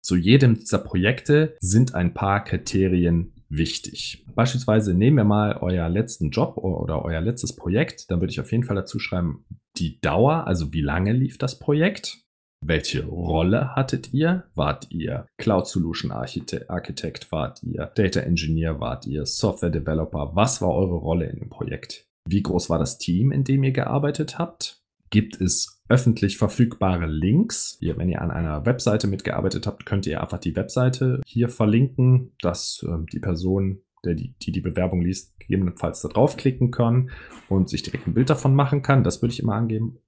Zu 0.00 0.14
jedem 0.14 0.54
dieser 0.54 0.78
Projekte 0.78 1.56
sind 1.58 1.96
ein 1.96 2.14
paar 2.14 2.44
Kriterien 2.44 3.32
wichtig. 3.48 4.24
Beispielsweise 4.36 4.94
nehmen 4.94 5.16
wir 5.16 5.24
mal 5.24 5.58
euer 5.60 5.88
letzten 5.88 6.30
Job 6.30 6.56
oder 6.56 7.04
euer 7.04 7.20
letztes 7.20 7.56
Projekt. 7.56 8.12
Dann 8.12 8.20
würde 8.20 8.30
ich 8.30 8.38
auf 8.38 8.52
jeden 8.52 8.62
Fall 8.62 8.76
dazu 8.76 9.00
schreiben, 9.00 9.44
die 9.76 10.00
Dauer, 10.00 10.46
also 10.46 10.72
wie 10.72 10.82
lange 10.82 11.12
lief 11.12 11.36
das 11.36 11.58
Projekt. 11.58 12.18
Welche 12.62 13.06
Rolle 13.06 13.74
hattet 13.74 14.12
ihr? 14.12 14.44
Wart 14.54 14.88
ihr 14.90 15.26
Cloud 15.38 15.66
Solution 15.66 16.10
Architect? 16.10 17.32
Wart 17.32 17.62
ihr 17.62 17.90
Data 17.94 18.20
Engineer? 18.20 18.80
Wart 18.80 19.06
ihr 19.06 19.24
Software 19.24 19.70
Developer? 19.70 20.32
Was 20.34 20.60
war 20.60 20.74
eure 20.74 20.96
Rolle 20.96 21.26
in 21.26 21.38
dem 21.38 21.48
Projekt? 21.48 22.06
Wie 22.28 22.42
groß 22.42 22.68
war 22.68 22.78
das 22.78 22.98
Team, 22.98 23.32
in 23.32 23.44
dem 23.44 23.64
ihr 23.64 23.72
gearbeitet 23.72 24.38
habt? 24.38 24.82
Gibt 25.08 25.40
es 25.40 25.82
öffentlich 25.88 26.36
verfügbare 26.36 27.06
Links? 27.06 27.78
Ihr, 27.80 27.96
wenn 27.96 28.10
ihr 28.10 28.20
an 28.20 28.30
einer 28.30 28.64
Webseite 28.66 29.08
mitgearbeitet 29.08 29.66
habt, 29.66 29.86
könnt 29.86 30.06
ihr 30.06 30.20
einfach 30.20 30.38
die 30.38 30.54
Webseite 30.54 31.20
hier 31.26 31.48
verlinken, 31.48 32.36
dass 32.40 32.86
äh, 32.86 33.04
die 33.10 33.18
Person, 33.20 33.82
der 34.04 34.14
die, 34.14 34.36
die, 34.38 34.52
die 34.52 34.60
Bewerbung 34.60 35.00
liest, 35.00 35.36
gegebenenfalls 35.40 36.02
da 36.02 36.08
draufklicken 36.08 36.70
kann 36.70 37.10
und 37.48 37.70
sich 37.70 37.82
direkt 37.82 38.06
ein 38.06 38.14
Bild 38.14 38.30
davon 38.30 38.54
machen 38.54 38.82
kann. 38.82 39.02
Das 39.02 39.22
würde 39.22 39.32
ich 39.32 39.40
immer 39.40 39.54
angeben. 39.54 39.98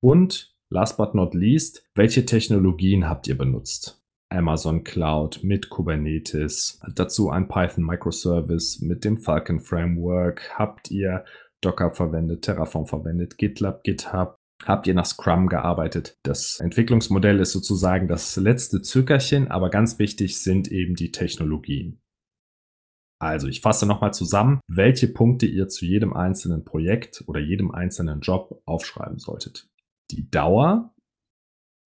Und 0.00 0.55
last 0.70 0.96
but 0.96 1.14
not 1.14 1.34
least, 1.34 1.84
welche 1.94 2.24
Technologien 2.24 3.08
habt 3.08 3.28
ihr 3.28 3.36
benutzt? 3.36 4.02
Amazon 4.28 4.82
Cloud 4.82 5.44
mit 5.44 5.70
Kubernetes, 5.70 6.80
dazu 6.94 7.30
ein 7.30 7.48
Python 7.48 7.84
Microservice 7.84 8.80
mit 8.80 9.04
dem 9.04 9.18
Falcon 9.18 9.60
Framework. 9.60 10.58
Habt 10.58 10.90
ihr 10.90 11.24
Docker 11.60 11.94
verwendet, 11.94 12.42
Terraform 12.42 12.86
verwendet, 12.86 13.38
GitLab, 13.38 13.84
GitHub? 13.84 14.36
Habt 14.64 14.86
ihr 14.86 14.94
nach 14.94 15.06
Scrum 15.06 15.48
gearbeitet? 15.48 16.18
Das 16.22 16.58
Entwicklungsmodell 16.60 17.38
ist 17.40 17.52
sozusagen 17.52 18.08
das 18.08 18.36
letzte 18.36 18.82
Zückerchen, 18.82 19.48
aber 19.48 19.70
ganz 19.70 19.98
wichtig 19.98 20.40
sind 20.40 20.72
eben 20.72 20.94
die 20.94 21.12
Technologien. 21.12 22.00
Also, 23.18 23.48
ich 23.48 23.60
fasse 23.60 23.86
nochmal 23.86 24.12
zusammen, 24.12 24.60
welche 24.66 25.08
Punkte 25.08 25.46
ihr 25.46 25.68
zu 25.68 25.86
jedem 25.86 26.12
einzelnen 26.12 26.64
Projekt 26.64 27.24
oder 27.26 27.40
jedem 27.40 27.70
einzelnen 27.70 28.20
Job 28.20 28.60
aufschreiben 28.66 29.18
solltet. 29.18 29.68
Die 30.10 30.30
Dauer, 30.30 30.94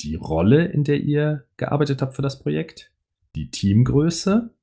die 0.00 0.14
Rolle, 0.14 0.66
in 0.66 0.84
der 0.84 1.00
ihr 1.00 1.46
gearbeitet 1.56 2.02
habt 2.02 2.14
für 2.14 2.22
das 2.22 2.38
Projekt, 2.38 2.92
die 3.34 3.50
Teamgröße, 3.50 4.54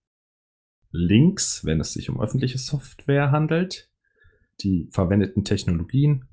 Links, 0.91 1.65
wenn 1.65 1.79
es 1.79 1.93
sich 1.93 2.09
um 2.09 2.21
öffentliche 2.21 2.57
Software 2.57 3.31
handelt, 3.31 3.91
die 4.61 4.87
verwendeten 4.91 5.43
Technologien 5.43 6.25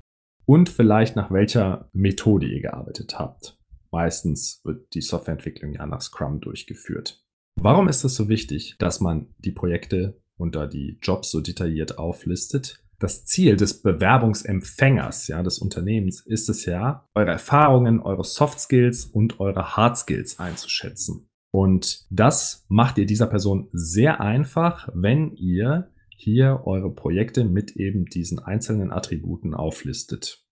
und 0.47 0.69
vielleicht 0.69 1.17
nach 1.17 1.31
welcher 1.31 1.91
Methode 1.93 2.47
ihr 2.47 2.61
gearbeitet 2.61 3.19
habt. 3.19 3.59
Meistens 3.91 4.61
wird 4.65 4.95
die 4.95 5.01
Softwareentwicklung 5.01 5.73
ja 5.73 5.87
nach 5.87 6.01
Scrum 6.01 6.41
durchgeführt. 6.41 7.25
Warum 7.57 7.89
ist 7.89 8.05
es 8.05 8.17
so 8.17 8.29
wichtig, 8.29 8.77
dass 8.79 9.01
man 9.01 9.35
die 9.39 9.53
Projekte 9.53 10.21
da 10.39 10.67
die 10.67 10.99
Jobs 11.01 11.31
so 11.31 11.41
detailliert 11.41 11.99
auflistet? 11.99 12.84
Das 13.05 13.27
Ziel 13.27 13.57
des 13.57 13.83
Bewerbungsempfängers, 13.83 15.29
ja, 15.29 15.43
des 15.43 15.59
Unternehmens 15.59 16.23
ist 16.25 16.49
es 16.49 16.65
ja, 16.65 17.07
eure 17.15 17.33
Erfahrungen, 17.33 18.01
eure 18.01 18.25
Soft 18.25 18.59
Skills 18.59 19.05
und 19.05 19.41
eure 19.41 19.77
Hard 19.77 19.99
Skills 19.99 20.41
einzuschätzen. 20.41 21.29
Und 21.53 22.07
das 22.09 22.65
macht 22.69 22.97
ihr 22.97 23.05
dieser 23.05 23.27
Person 23.27 23.69
sehr 23.73 24.23
einfach, 24.23 24.89
wenn 24.95 25.37
ihr 25.37 25.93
hier 26.17 26.63
eure 26.65 26.95
Projekte 26.95 27.45
mit 27.45 27.77
eben 27.77 28.07
diesen 28.07 28.39
einzelnen 28.39 28.91
Attributen 28.91 29.53
auflistet. 29.53 30.43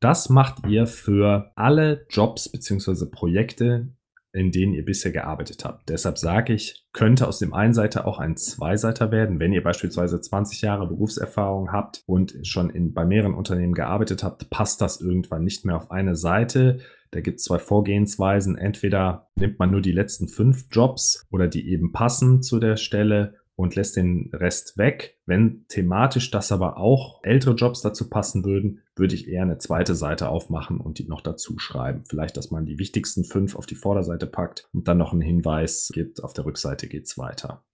Das 0.00 0.28
macht 0.30 0.66
ihr 0.66 0.88
für 0.88 1.52
alle 1.54 2.06
Jobs 2.10 2.48
bzw. 2.48 3.06
Projekte, 3.06 3.94
in 4.32 4.52
denen 4.52 4.72
ihr 4.72 4.84
bisher 4.84 5.12
gearbeitet 5.12 5.64
habt. 5.64 5.88
Deshalb 5.88 6.18
sage 6.18 6.52
ich, 6.52 6.86
könnte 6.92 7.26
aus 7.26 7.38
dem 7.38 7.52
Einseiter 7.52 8.06
auch 8.06 8.18
ein 8.18 8.36
Zweiseiter 8.36 9.10
werden. 9.10 9.40
Wenn 9.40 9.52
ihr 9.52 9.62
beispielsweise 9.62 10.20
20 10.20 10.62
Jahre 10.62 10.86
Berufserfahrung 10.86 11.72
habt 11.72 12.02
und 12.06 12.36
schon 12.42 12.70
in, 12.70 12.92
bei 12.92 13.04
mehreren 13.04 13.34
Unternehmen 13.34 13.74
gearbeitet 13.74 14.22
habt, 14.22 14.50
passt 14.50 14.80
das 14.80 15.00
irgendwann 15.00 15.44
nicht 15.44 15.64
mehr 15.64 15.76
auf 15.76 15.90
eine 15.90 16.14
Seite. 16.14 16.80
Da 17.10 17.20
gibt 17.20 17.40
es 17.40 17.44
zwei 17.44 17.58
Vorgehensweisen. 17.58 18.56
Entweder 18.56 19.28
nimmt 19.34 19.58
man 19.58 19.70
nur 19.70 19.80
die 19.80 19.92
letzten 19.92 20.28
fünf 20.28 20.66
Jobs 20.70 21.26
oder 21.30 21.48
die 21.48 21.68
eben 21.68 21.92
passen 21.92 22.42
zu 22.42 22.60
der 22.60 22.76
Stelle 22.76 23.34
und 23.60 23.76
lässt 23.76 23.96
den 23.96 24.30
Rest 24.32 24.78
weg. 24.78 25.18
Wenn 25.26 25.66
thematisch 25.68 26.30
das 26.30 26.50
aber 26.50 26.78
auch 26.78 27.22
ältere 27.22 27.54
Jobs 27.54 27.82
dazu 27.82 28.08
passen 28.08 28.44
würden, 28.44 28.80
würde 28.96 29.14
ich 29.14 29.28
eher 29.28 29.42
eine 29.42 29.58
zweite 29.58 29.94
Seite 29.94 30.28
aufmachen 30.28 30.80
und 30.80 30.98
die 30.98 31.06
noch 31.06 31.20
dazu 31.20 31.58
schreiben. 31.58 32.04
Vielleicht, 32.04 32.36
dass 32.36 32.50
man 32.50 32.64
die 32.64 32.78
wichtigsten 32.78 33.24
fünf 33.24 33.56
auf 33.56 33.66
die 33.66 33.74
Vorderseite 33.74 34.26
packt 34.26 34.68
und 34.72 34.88
dann 34.88 34.98
noch 34.98 35.12
einen 35.12 35.20
Hinweis 35.20 35.90
gibt, 35.92 36.24
auf 36.24 36.32
der 36.32 36.46
Rückseite 36.46 36.88
geht 36.88 37.04
es 37.06 37.18
weiter. 37.18 37.64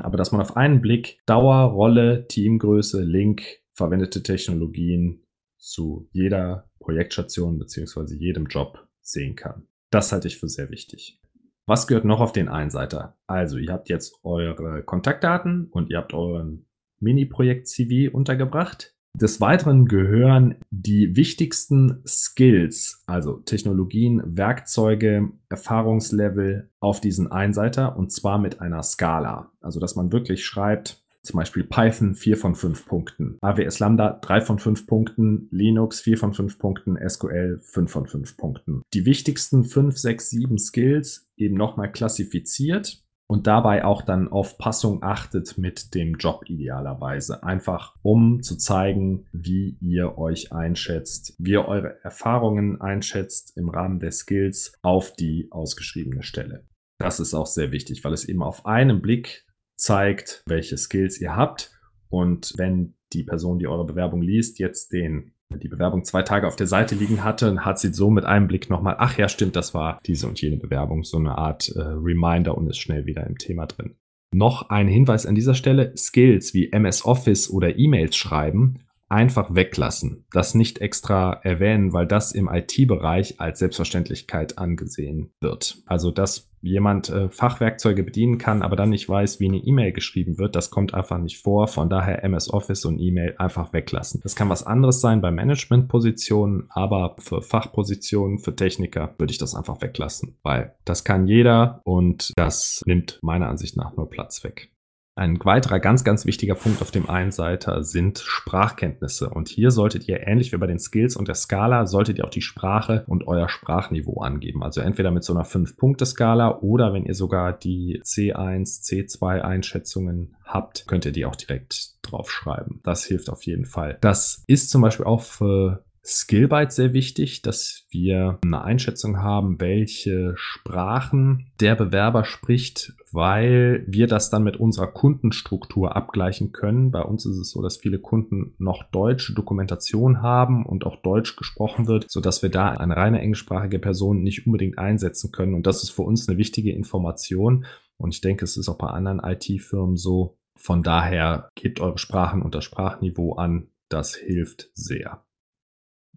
Aber 0.00 0.16
dass 0.16 0.32
man 0.32 0.40
auf 0.40 0.56
einen 0.56 0.80
Blick 0.80 1.18
Dauer, 1.26 1.70
Rolle, 1.70 2.26
Teamgröße, 2.26 3.02
Link, 3.02 3.60
verwendete 3.72 4.22
Technologien 4.22 5.22
zu 5.58 6.08
jeder 6.12 6.70
Projektstation 6.80 7.58
bzw. 7.58 8.14
jedem 8.14 8.46
Job 8.46 8.88
sehen 9.00 9.36
kann. 9.36 9.68
Das 9.90 10.12
halte 10.12 10.28
ich 10.28 10.38
für 10.38 10.48
sehr 10.48 10.70
wichtig. 10.70 11.20
Was 11.66 11.86
gehört 11.86 12.04
noch 12.04 12.20
auf 12.20 12.32
den 12.32 12.48
Einseiter? 12.48 13.16
Also, 13.26 13.56
ihr 13.56 13.72
habt 13.72 13.88
jetzt 13.88 14.20
eure 14.22 14.82
Kontaktdaten 14.82 15.68
und 15.70 15.90
ihr 15.90 15.96
habt 15.96 16.12
euren 16.12 16.66
Mini-Projekt-CV 17.00 18.14
untergebracht. 18.14 18.94
Des 19.16 19.40
Weiteren 19.40 19.86
gehören 19.86 20.56
die 20.70 21.14
wichtigsten 21.16 22.02
Skills, 22.04 23.04
also 23.06 23.36
Technologien, 23.36 24.20
Werkzeuge, 24.24 25.30
Erfahrungslevel 25.48 26.70
auf 26.80 27.00
diesen 27.00 27.30
Einseiter 27.30 27.96
und 27.96 28.10
zwar 28.10 28.38
mit 28.38 28.60
einer 28.60 28.82
Skala. 28.82 29.52
Also, 29.60 29.78
dass 29.78 29.94
man 29.94 30.12
wirklich 30.12 30.44
schreibt, 30.44 31.03
zum 31.24 31.38
Beispiel 31.38 31.64
Python 31.64 32.14
4 32.14 32.36
von 32.36 32.54
5 32.54 32.86
Punkten, 32.86 33.38
AWS 33.40 33.78
Lambda 33.80 34.18
3 34.20 34.40
von 34.42 34.58
5 34.58 34.86
Punkten, 34.86 35.48
Linux 35.50 36.00
4 36.02 36.18
von 36.18 36.34
5 36.34 36.58
Punkten, 36.58 36.98
SQL 37.08 37.60
5 37.62 37.90
von 37.90 38.06
5 38.06 38.36
Punkten. 38.36 38.82
Die 38.92 39.06
wichtigsten 39.06 39.64
5, 39.64 39.96
6, 39.96 40.30
7 40.30 40.58
Skills 40.58 41.28
eben 41.36 41.56
nochmal 41.56 41.90
klassifiziert 41.90 43.04
und 43.26 43.46
dabei 43.46 43.84
auch 43.84 44.02
dann 44.02 44.28
auf 44.28 44.58
Passung 44.58 45.02
achtet 45.02 45.56
mit 45.56 45.94
dem 45.94 46.16
Job 46.16 46.44
idealerweise. 46.46 47.42
Einfach 47.42 47.94
um 48.02 48.42
zu 48.42 48.56
zeigen, 48.56 49.26
wie 49.32 49.78
ihr 49.80 50.18
euch 50.18 50.52
einschätzt, 50.52 51.34
wie 51.38 51.52
ihr 51.52 51.66
eure 51.66 52.02
Erfahrungen 52.04 52.80
einschätzt 52.80 53.56
im 53.56 53.70
Rahmen 53.70 53.98
der 53.98 54.12
Skills 54.12 54.74
auf 54.82 55.12
die 55.12 55.48
ausgeschriebene 55.50 56.22
Stelle. 56.22 56.66
Das 56.98 57.18
ist 57.18 57.34
auch 57.34 57.46
sehr 57.46 57.72
wichtig, 57.72 58.04
weil 58.04 58.12
es 58.12 58.28
eben 58.28 58.42
auf 58.42 58.66
einen 58.66 59.00
Blick 59.00 59.46
zeigt, 59.76 60.42
welche 60.46 60.76
Skills 60.76 61.20
ihr 61.20 61.36
habt. 61.36 61.70
Und 62.08 62.52
wenn 62.56 62.94
die 63.12 63.24
Person, 63.24 63.58
die 63.58 63.66
eure 63.66 63.86
Bewerbung 63.86 64.22
liest, 64.22 64.58
jetzt 64.58 64.92
den 64.92 65.32
die 65.62 65.68
Bewerbung 65.68 66.04
zwei 66.04 66.22
Tage 66.22 66.46
auf 66.46 66.56
der 66.56 66.66
Seite 66.66 66.94
liegen 66.94 67.22
hatte, 67.22 67.64
hat 67.64 67.78
sie 67.78 67.92
so 67.92 68.10
mit 68.10 68.24
einem 68.24 68.48
Blick 68.48 68.70
nochmal, 68.70 68.96
ach 68.98 69.18
ja, 69.18 69.28
stimmt, 69.28 69.54
das 69.54 69.72
war 69.72 70.00
diese 70.04 70.26
und 70.26 70.40
jene 70.40 70.56
Bewerbung, 70.56 71.04
so 71.04 71.18
eine 71.18 71.38
Art 71.38 71.68
äh, 71.68 71.80
Reminder 71.80 72.56
und 72.56 72.68
ist 72.68 72.78
schnell 72.78 73.06
wieder 73.06 73.24
im 73.26 73.38
Thema 73.38 73.66
drin. 73.66 73.94
Noch 74.34 74.70
ein 74.70 74.88
Hinweis 74.88 75.26
an 75.26 75.36
dieser 75.36 75.54
Stelle, 75.54 75.96
Skills 75.96 76.54
wie 76.54 76.72
MS 76.72 77.04
Office 77.04 77.48
oder 77.50 77.78
E-Mails 77.78 78.16
schreiben 78.16 78.80
einfach 79.08 79.54
weglassen, 79.54 80.24
das 80.32 80.54
nicht 80.54 80.80
extra 80.80 81.32
erwähnen, 81.42 81.92
weil 81.92 82.06
das 82.06 82.32
im 82.32 82.48
IT-Bereich 82.48 83.40
als 83.40 83.58
Selbstverständlichkeit 83.58 84.58
angesehen 84.58 85.32
wird. 85.40 85.82
Also, 85.86 86.10
dass 86.10 86.50
jemand 86.64 87.10
äh, 87.10 87.28
Fachwerkzeuge 87.28 88.02
bedienen 88.02 88.38
kann, 88.38 88.62
aber 88.62 88.74
dann 88.74 88.88
nicht 88.88 89.08
weiß, 89.08 89.38
wie 89.38 89.48
eine 89.48 89.58
E-Mail 89.58 89.92
geschrieben 89.92 90.38
wird, 90.38 90.56
das 90.56 90.70
kommt 90.70 90.94
einfach 90.94 91.18
nicht 91.18 91.42
vor. 91.42 91.68
Von 91.68 91.90
daher 91.90 92.24
MS 92.24 92.50
Office 92.50 92.86
und 92.86 92.98
E-Mail 92.98 93.34
einfach 93.38 93.72
weglassen. 93.72 94.20
Das 94.22 94.34
kann 94.34 94.48
was 94.48 94.64
anderes 94.64 95.00
sein 95.00 95.20
bei 95.20 95.30
Managementpositionen, 95.30 96.66
aber 96.70 97.16
für 97.18 97.42
Fachpositionen, 97.42 98.38
für 98.38 98.56
Techniker 98.56 99.14
würde 99.18 99.32
ich 99.32 99.38
das 99.38 99.54
einfach 99.54 99.82
weglassen, 99.82 100.38
weil 100.42 100.74
das 100.84 101.04
kann 101.04 101.26
jeder 101.26 101.80
und 101.84 102.32
das 102.36 102.82
nimmt 102.86 103.18
meiner 103.22 103.48
Ansicht 103.48 103.76
nach 103.76 103.94
nur 103.96 104.08
Platz 104.08 104.42
weg. 104.42 104.70
Ein 105.16 105.38
weiterer 105.44 105.78
ganz, 105.78 106.02
ganz 106.02 106.26
wichtiger 106.26 106.56
Punkt 106.56 106.82
auf 106.82 106.90
dem 106.90 107.08
Einseiter 107.08 107.84
sind 107.84 108.18
Sprachkenntnisse. 108.18 109.30
Und 109.30 109.48
hier 109.48 109.70
solltet 109.70 110.08
ihr, 110.08 110.26
ähnlich 110.26 110.52
wie 110.52 110.56
bei 110.56 110.66
den 110.66 110.80
Skills 110.80 111.14
und 111.14 111.28
der 111.28 111.36
Skala, 111.36 111.86
solltet 111.86 112.18
ihr 112.18 112.24
auch 112.24 112.30
die 112.30 112.40
Sprache 112.40 113.04
und 113.06 113.28
euer 113.28 113.48
Sprachniveau 113.48 114.22
angeben. 114.22 114.64
Also 114.64 114.80
entweder 114.80 115.12
mit 115.12 115.22
so 115.22 115.32
einer 115.32 115.44
5-Punkte-Skala 115.44 116.58
oder 116.62 116.92
wenn 116.92 117.04
ihr 117.04 117.14
sogar 117.14 117.52
die 117.52 118.00
C1, 118.02 118.82
C2 118.82 119.40
Einschätzungen 119.40 120.34
habt, 120.44 120.88
könnt 120.88 121.04
ihr 121.04 121.12
die 121.12 121.26
auch 121.26 121.36
direkt 121.36 121.94
draufschreiben. 122.02 122.80
Das 122.82 123.04
hilft 123.04 123.30
auf 123.30 123.44
jeden 123.44 123.66
Fall. 123.66 123.98
Das 124.00 124.42
ist 124.48 124.70
zum 124.70 124.82
Beispiel 124.82 125.06
auch 125.06 125.22
für 125.22 125.84
Skillbyte 126.06 126.70
sehr 126.70 126.92
wichtig, 126.92 127.40
dass 127.40 127.86
wir 127.88 128.38
eine 128.44 128.62
Einschätzung 128.62 129.22
haben, 129.22 129.58
welche 129.58 130.34
Sprachen 130.36 131.50
der 131.60 131.76
Bewerber 131.76 132.24
spricht, 132.26 132.92
weil 133.10 133.84
wir 133.86 134.06
das 134.06 134.28
dann 134.28 134.44
mit 134.44 134.58
unserer 134.58 134.88
Kundenstruktur 134.88 135.96
abgleichen 135.96 136.52
können. 136.52 136.90
Bei 136.90 137.00
uns 137.00 137.24
ist 137.24 137.38
es 137.38 137.50
so, 137.50 137.62
dass 137.62 137.78
viele 137.78 137.98
Kunden 137.98 138.54
noch 138.58 138.82
deutsche 138.90 139.32
Dokumentation 139.34 140.20
haben 140.20 140.66
und 140.66 140.84
auch 140.84 141.00
Deutsch 141.00 141.36
gesprochen 141.36 141.86
wird, 141.86 142.10
sodass 142.10 142.42
wir 142.42 142.50
da 142.50 142.72
eine 142.72 142.96
reine 142.96 143.20
englischsprachige 143.20 143.78
Person 143.78 144.22
nicht 144.22 144.46
unbedingt 144.46 144.78
einsetzen 144.78 145.32
können. 145.32 145.54
Und 145.54 145.66
das 145.66 145.82
ist 145.82 145.90
für 145.90 146.02
uns 146.02 146.28
eine 146.28 146.36
wichtige 146.36 146.72
Information. 146.72 147.64
Und 147.96 148.12
ich 148.12 148.20
denke, 148.20 148.44
es 148.44 148.58
ist 148.58 148.68
auch 148.68 148.78
bei 148.78 148.88
anderen 148.88 149.20
IT-Firmen 149.20 149.96
so. 149.96 150.36
Von 150.56 150.82
daher 150.82 151.50
gebt 151.54 151.80
eure 151.80 151.98
Sprachen 151.98 152.42
unter 152.42 152.60
Sprachniveau 152.60 153.34
an. 153.34 153.68
Das 153.88 154.14
hilft 154.14 154.70
sehr. 154.74 155.24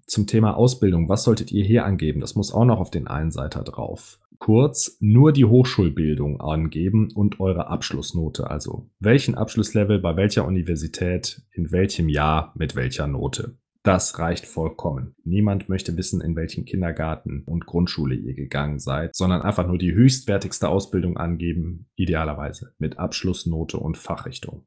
Zum 0.08 0.26
Thema 0.26 0.56
Ausbildung. 0.56 1.10
Was 1.10 1.24
solltet 1.24 1.52
ihr 1.52 1.64
hier 1.64 1.86
angeben? 1.86 2.22
Das 2.22 2.36
muss 2.36 2.54
auch 2.54 2.66
noch 2.66 2.80
auf 2.80 2.90
den 2.90 3.08
Einseiter 3.08 3.64
drauf. 3.64 4.20
Kurz 4.40 4.98
nur 5.00 5.34
die 5.34 5.46
Hochschulbildung 5.46 6.40
angeben 6.40 7.10
und 7.14 7.40
eure 7.40 7.68
Abschlussnote. 7.68 8.50
Also 8.50 8.90
welchen 9.00 9.36
Abschlusslevel 9.36 10.00
bei 10.00 10.16
welcher 10.16 10.46
Universität, 10.46 11.42
in 11.52 11.72
welchem 11.72 12.08
Jahr, 12.08 12.54
mit 12.56 12.76
welcher 12.76 13.08
Note. 13.08 13.58
Das 13.84 14.20
reicht 14.20 14.46
vollkommen. 14.46 15.16
Niemand 15.24 15.70
möchte 15.70 15.96
wissen, 15.96 16.20
in 16.20 16.36
welchen 16.36 16.66
Kindergarten 16.66 17.44
und 17.46 17.66
Grundschule 17.66 18.16
ihr 18.16 18.34
gegangen 18.34 18.80
seid, 18.80 19.16
sondern 19.16 19.42
einfach 19.42 19.66
nur 19.66 19.78
die 19.78 19.94
höchstwertigste 19.94 20.68
Ausbildung 20.68 21.16
angeben, 21.16 21.88
idealerweise 21.96 22.74
mit 22.80 23.00
Abschlussnote 23.00 23.78
und 23.78 23.98
Fachrichtung. 23.98 24.66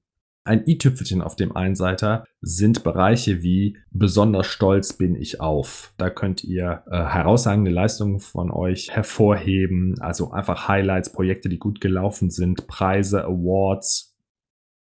Ein 0.51 0.65
i-Tüpfelchen 0.67 1.23
auf 1.23 1.37
dem 1.37 1.55
Einseiter 1.55 2.25
sind 2.41 2.83
Bereiche 2.83 3.41
wie 3.41 3.77
besonders 3.93 4.49
stolz 4.49 4.93
bin 4.93 5.15
ich 5.15 5.41
auf. 5.41 5.95
Da 5.97 6.11
könnt 6.11 6.43
ihr 6.43 6.83
äh, 6.91 7.05
herausragende 7.05 7.71
Leistungen 7.71 8.19
von 8.19 8.51
euch 8.51 8.91
hervorheben, 8.91 9.95
also 10.01 10.33
einfach 10.33 10.67
Highlights, 10.67 11.13
Projekte, 11.13 11.49
die 11.49 11.61
gut 11.61 11.81
gelaufen 11.81 12.31
sind, 12.31 12.67
Preise, 12.67 13.27
Awards, 13.27 14.10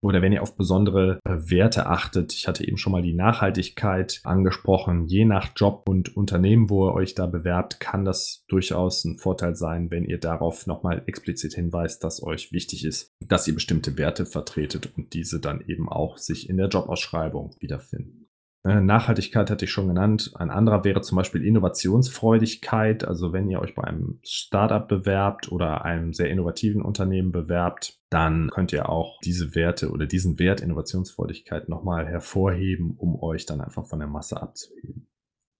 oder 0.05 0.21
wenn 0.21 0.33
ihr 0.33 0.43
auf 0.43 0.57
besondere 0.57 1.19
äh, 1.25 1.31
Werte 1.51 1.87
achtet. 1.87 2.35
Ich 2.35 2.47
hatte 2.47 2.67
eben 2.67 2.77
schon 2.77 2.93
mal 2.93 3.01
die 3.01 3.15
Nachhaltigkeit 3.15 4.21
angesprochen. 4.23 5.07
Je 5.07 5.25
nach 5.25 5.53
Job 5.57 5.89
und 5.89 6.15
Unternehmen, 6.15 6.69
wo 6.69 6.87
ihr 6.89 6.95
euch 6.95 7.15
da 7.15 7.25
bewerbt, 7.25 7.81
kann 7.81 8.05
das 8.05 8.45
durchaus 8.47 9.05
ein 9.05 9.17
Vorteil 9.17 9.57
sein, 9.57 9.91
wenn 9.91 10.05
ihr 10.05 10.21
darauf 10.21 10.67
nochmal 10.67 11.03
explizit 11.07 11.55
hinweist, 11.55 12.05
dass 12.05 12.23
euch 12.23 12.53
wichtig 12.53 12.85
ist, 12.85 13.15
dass 13.21 13.49
ihr 13.49 13.55
bestimmte 13.55 13.97
Werte 13.97 14.27
vertretet 14.27 14.93
und 14.95 15.15
diese 15.15 15.41
dann 15.41 15.65
eben 15.67 15.89
auch 15.89 16.19
sich 16.19 16.51
in 16.51 16.59
der 16.59 16.69
Jobausschreibung 16.69 17.57
wiederfinden. 17.61 18.24
Äh, 18.67 18.81
Nachhaltigkeit 18.81 19.51
hatte 19.51 19.67
ich 19.67 19.71
schon 19.71 19.89
genannt. 19.89 20.33
Ein 20.37 20.51
anderer 20.51 20.85
wäre 20.85 21.03
zum 21.03 21.17
Beispiel 21.17 21.45
Innovationsfreudigkeit. 21.45 23.07
Also 23.07 23.33
wenn 23.33 23.49
ihr 23.51 23.61
euch 23.61 23.75
bei 23.75 23.85
einem 23.85 24.21
Startup 24.25 24.87
bewerbt 24.89 25.53
oder 25.53 25.85
einem 25.85 26.15
sehr 26.15 26.31
innovativen 26.31 26.81
Unternehmen 26.81 27.31
bewerbt, 27.31 28.01
dann 28.11 28.49
könnt 28.51 28.73
ihr 28.73 28.89
auch 28.89 29.21
diese 29.23 29.55
Werte 29.55 29.91
oder 29.91 30.07
diesen 30.07 30.39
Wert 30.39 30.63
Innovationsfreudigkeit 30.63 31.69
nochmal 31.69 32.07
hervorheben, 32.07 32.95
um 32.97 33.23
euch 33.23 33.45
dann 33.45 33.61
einfach 33.61 33.87
von 33.87 33.99
der 33.99 34.09
Masse 34.09 34.41
abzuheben. 34.41 35.09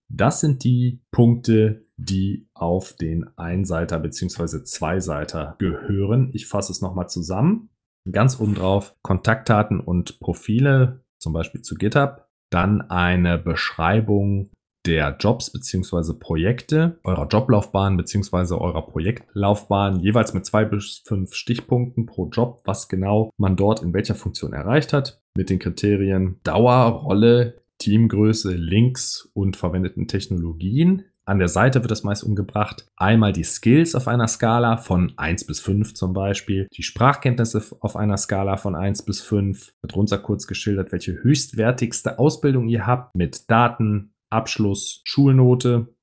Das 0.09 0.39
sind 0.39 0.63
die 0.63 1.03
Punkte, 1.11 1.85
die 1.97 2.47
auf 2.53 2.93
den 2.93 3.25
Einseiter 3.37 3.99
bzw. 3.99 4.63
Zweiseiter 4.63 5.55
gehören. 5.59 6.31
Ich 6.33 6.47
fasse 6.47 6.71
es 6.71 6.81
nochmal 6.81 7.09
zusammen. 7.09 7.69
Ganz 8.11 8.39
oben 8.39 8.55
drauf 8.55 8.95
Kontaktdaten 9.01 9.79
und 9.79 10.19
Profile, 10.19 11.03
zum 11.17 11.33
Beispiel 11.33 11.61
zu 11.61 11.75
GitHub 11.75 12.24
dann 12.49 12.81
eine 12.81 13.37
Beschreibung 13.37 14.49
der 14.85 15.17
Jobs 15.19 15.51
bzw. 15.51 16.13
Projekte, 16.19 16.99
eurer 17.03 17.27
Joblaufbahn 17.27 17.97
bzw. 17.97 18.55
eurer 18.55 18.85
Projektlaufbahn, 18.85 19.99
jeweils 19.99 20.33
mit 20.33 20.45
zwei 20.45 20.63
bis 20.63 21.01
fünf 21.05 21.33
Stichpunkten 21.33 22.05
pro 22.05 22.29
Job, 22.29 22.61
was 22.65 22.87
genau 22.87 23.31
man 23.37 23.55
dort 23.55 23.81
in 23.81 23.93
welcher 23.93 24.15
Funktion 24.15 24.53
erreicht 24.53 24.93
hat, 24.93 25.21
mit 25.35 25.49
den 25.49 25.59
Kriterien 25.59 26.39
Dauer, 26.43 26.87
Rolle, 26.89 27.61
Teamgröße, 27.79 28.53
Links 28.53 29.29
und 29.33 29.57
verwendeten 29.57 30.07
Technologien. 30.07 31.05
An 31.27 31.39
der 31.39 31.47
Seite 31.47 31.81
wird 31.81 31.89
das 31.89 32.03
meist 32.03 32.23
umgebracht. 32.23 32.87
Einmal 32.95 33.33
die 33.33 33.43
Skills 33.43 33.95
auf 33.95 34.07
einer 34.07 34.27
Skala 34.27 34.77
von 34.77 35.13
1 35.17 35.47
bis 35.47 35.59
5 35.59 35.95
zum 35.95 36.13
Beispiel, 36.13 36.67
die 36.71 36.83
Sprachkenntnisse 36.83 37.63
auf 37.79 37.95
einer 37.95 38.17
Skala 38.17 38.57
von 38.57 38.75
1 38.75 39.05
bis 39.05 39.21
5, 39.21 39.73
darunter 39.81 40.19
kurz 40.19 40.45
geschildert, 40.45 40.91
welche 40.91 41.23
höchstwertigste 41.23 42.19
Ausbildung 42.19 42.67
ihr 42.67 42.85
habt 42.85 43.15
mit 43.15 43.49
Daten, 43.49 44.13
Abschluss, 44.29 45.01
Schulnote 45.03 45.95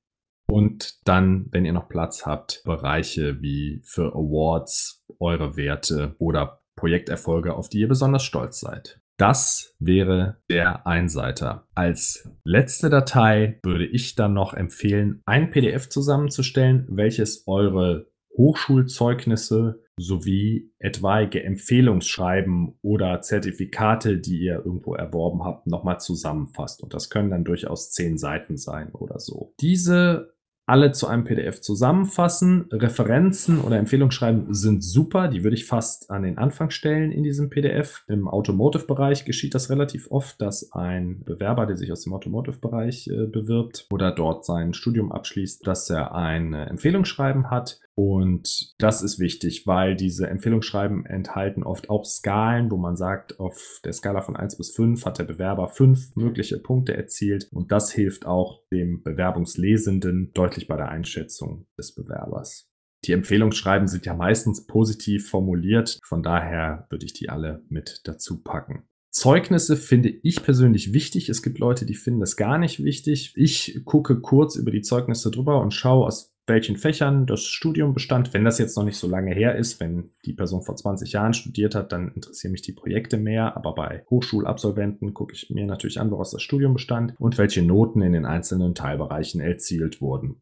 und 0.49 0.99
dann, 1.05 1.47
wenn 1.51 1.63
ihr 1.63 1.73
noch 1.73 1.87
Platz 1.87 2.25
habt, 2.25 2.61
Bereiche 2.65 3.41
wie 3.41 3.81
für 3.85 4.13
Awards, 4.13 5.05
eure 5.19 5.55
Werte 5.55 6.15
oder 6.19 6.61
Projekterfolge, 6.75 7.53
auf 7.53 7.69
die 7.69 7.79
ihr 7.79 7.87
besonders 7.87 8.23
stolz 8.23 8.59
seid. 8.59 8.99
Das 9.17 9.75
wäre 9.79 10.37
der 10.49 10.87
Einseiter. 10.87 11.67
Als 11.75 12.29
letzte 12.43 12.89
Datei 12.89 13.59
würde 13.63 13.85
ich 13.85 14.15
dann 14.15 14.33
noch 14.33 14.53
empfehlen, 14.53 15.21
ein 15.25 15.51
PDF 15.51 15.89
zusammenzustellen, 15.89 16.87
welches 16.89 17.47
eure 17.47 18.07
Hochschulzeugnisse 18.35 19.83
sowie 19.97 20.73
etwaige 20.79 21.43
Empfehlungsschreiben 21.43 22.79
oder 22.81 23.21
Zertifikate, 23.21 24.17
die 24.17 24.39
ihr 24.39 24.63
irgendwo 24.65 24.95
erworben 24.95 25.43
habt, 25.43 25.67
nochmal 25.67 25.99
zusammenfasst. 25.99 26.81
Und 26.81 26.93
das 26.93 27.09
können 27.09 27.29
dann 27.29 27.43
durchaus 27.43 27.91
zehn 27.91 28.17
Seiten 28.17 28.57
sein 28.57 28.91
oder 28.93 29.19
so. 29.19 29.53
Diese 29.61 30.32
alle 30.65 30.91
zu 30.91 31.07
einem 31.07 31.23
PDF 31.23 31.61
zusammenfassen. 31.61 32.67
Referenzen 32.71 33.59
oder 33.59 33.77
Empfehlungsschreiben 33.77 34.53
sind 34.53 34.83
super. 34.83 35.27
Die 35.27 35.43
würde 35.43 35.55
ich 35.55 35.65
fast 35.65 36.09
an 36.09 36.23
den 36.23 36.37
Anfang 36.37 36.69
stellen 36.69 37.11
in 37.11 37.23
diesem 37.23 37.49
PDF. 37.49 38.03
Im 38.07 38.27
Automotive-Bereich 38.27 39.25
geschieht 39.25 39.55
das 39.55 39.69
relativ 39.69 40.09
oft, 40.09 40.41
dass 40.41 40.71
ein 40.71 41.23
Bewerber, 41.23 41.65
der 41.65 41.77
sich 41.77 41.91
aus 41.91 42.03
dem 42.03 42.13
Automotive-Bereich 42.13 43.07
äh, 43.07 43.27
bewirbt 43.27 43.87
oder 43.91 44.11
dort 44.11 44.45
sein 44.45 44.73
Studium 44.73 45.11
abschließt, 45.11 45.67
dass 45.67 45.89
er 45.89 46.15
ein 46.15 46.53
Empfehlungsschreiben 46.53 47.49
hat. 47.49 47.79
Und 47.95 48.73
das 48.79 49.03
ist 49.03 49.19
wichtig, 49.19 49.67
weil 49.67 49.95
diese 49.95 50.27
Empfehlungsschreiben 50.27 51.05
enthalten 51.05 51.63
oft 51.63 51.89
auch 51.89 52.05
Skalen, 52.05 52.71
wo 52.71 52.77
man 52.77 52.95
sagt, 52.95 53.39
auf 53.39 53.79
der 53.85 53.93
Skala 53.93 54.21
von 54.21 54.35
1 54.35 54.57
bis 54.57 54.75
5 54.75 55.05
hat 55.05 55.19
der 55.19 55.25
Bewerber 55.25 55.67
fünf 55.67 56.15
mögliche 56.15 56.57
Punkte 56.57 56.97
erzielt. 56.97 57.47
Und 57.51 57.71
das 57.71 57.91
hilft 57.91 58.25
auch 58.25 58.63
dem 58.71 59.03
Bewerbungslesenden 59.03 60.31
deutlich 60.33 60.67
bei 60.67 60.75
der 60.75 60.89
Einschätzung 60.89 61.67
des 61.77 61.93
Bewerbers. 61.93 62.69
Die 63.05 63.11
Empfehlungsschreiben 63.11 63.87
sind 63.87 64.05
ja 64.05 64.15
meistens 64.15 64.65
positiv 64.65 65.29
formuliert, 65.29 65.99
von 66.05 66.23
daher 66.23 66.87
würde 66.89 67.05
ich 67.05 67.13
die 67.13 67.29
alle 67.29 67.63
mit 67.67 68.01
dazu 68.05 68.41
packen. 68.41 68.87
Zeugnisse 69.11 69.77
finde 69.77 70.09
ich 70.09 70.41
persönlich 70.41 70.93
wichtig. 70.93 71.29
Es 71.29 71.43
gibt 71.43 71.59
Leute, 71.59 71.85
die 71.85 71.93
finden 71.93 72.21
das 72.21 72.35
gar 72.35 72.57
nicht 72.57 72.83
wichtig. 72.83 73.33
Ich 73.35 73.81
gucke 73.85 74.19
kurz 74.21 74.55
über 74.55 74.71
die 74.71 74.81
Zeugnisse 74.81 75.29
drüber 75.29 75.61
und 75.61 75.71
schaue, 75.71 76.07
aus 76.07 76.32
welchen 76.45 76.75
Fächern 76.75 77.25
das 77.25 77.45
Studium 77.45 77.93
bestand. 77.93 78.33
Wenn 78.33 78.43
das 78.43 78.59
jetzt 78.59 78.75
noch 78.75 78.83
nicht 78.83 78.97
so 78.97 79.07
lange 79.07 79.33
her 79.33 79.55
ist, 79.55 79.79
wenn 79.79 80.11
die 80.25 80.33
Person 80.33 80.63
vor 80.63 80.75
20 80.75 81.11
Jahren 81.13 81.33
studiert 81.33 81.73
hat, 81.73 81.91
dann 81.91 82.09
interessieren 82.09 82.51
mich 82.51 82.61
die 82.61 82.73
Projekte 82.73 83.17
mehr. 83.17 83.55
Aber 83.55 83.73
bei 83.75 84.03
Hochschulabsolventen 84.09 85.13
gucke 85.13 85.33
ich 85.33 85.49
mir 85.49 85.65
natürlich 85.65 85.99
an, 85.99 86.11
woraus 86.11 86.31
das 86.31 86.41
Studium 86.41 86.73
bestand 86.73 87.13
und 87.19 87.37
welche 87.37 87.61
Noten 87.61 88.01
in 88.01 88.13
den 88.13 88.25
einzelnen 88.25 88.75
Teilbereichen 88.75 89.39
erzielt 89.39 90.01
wurden. 90.01 90.41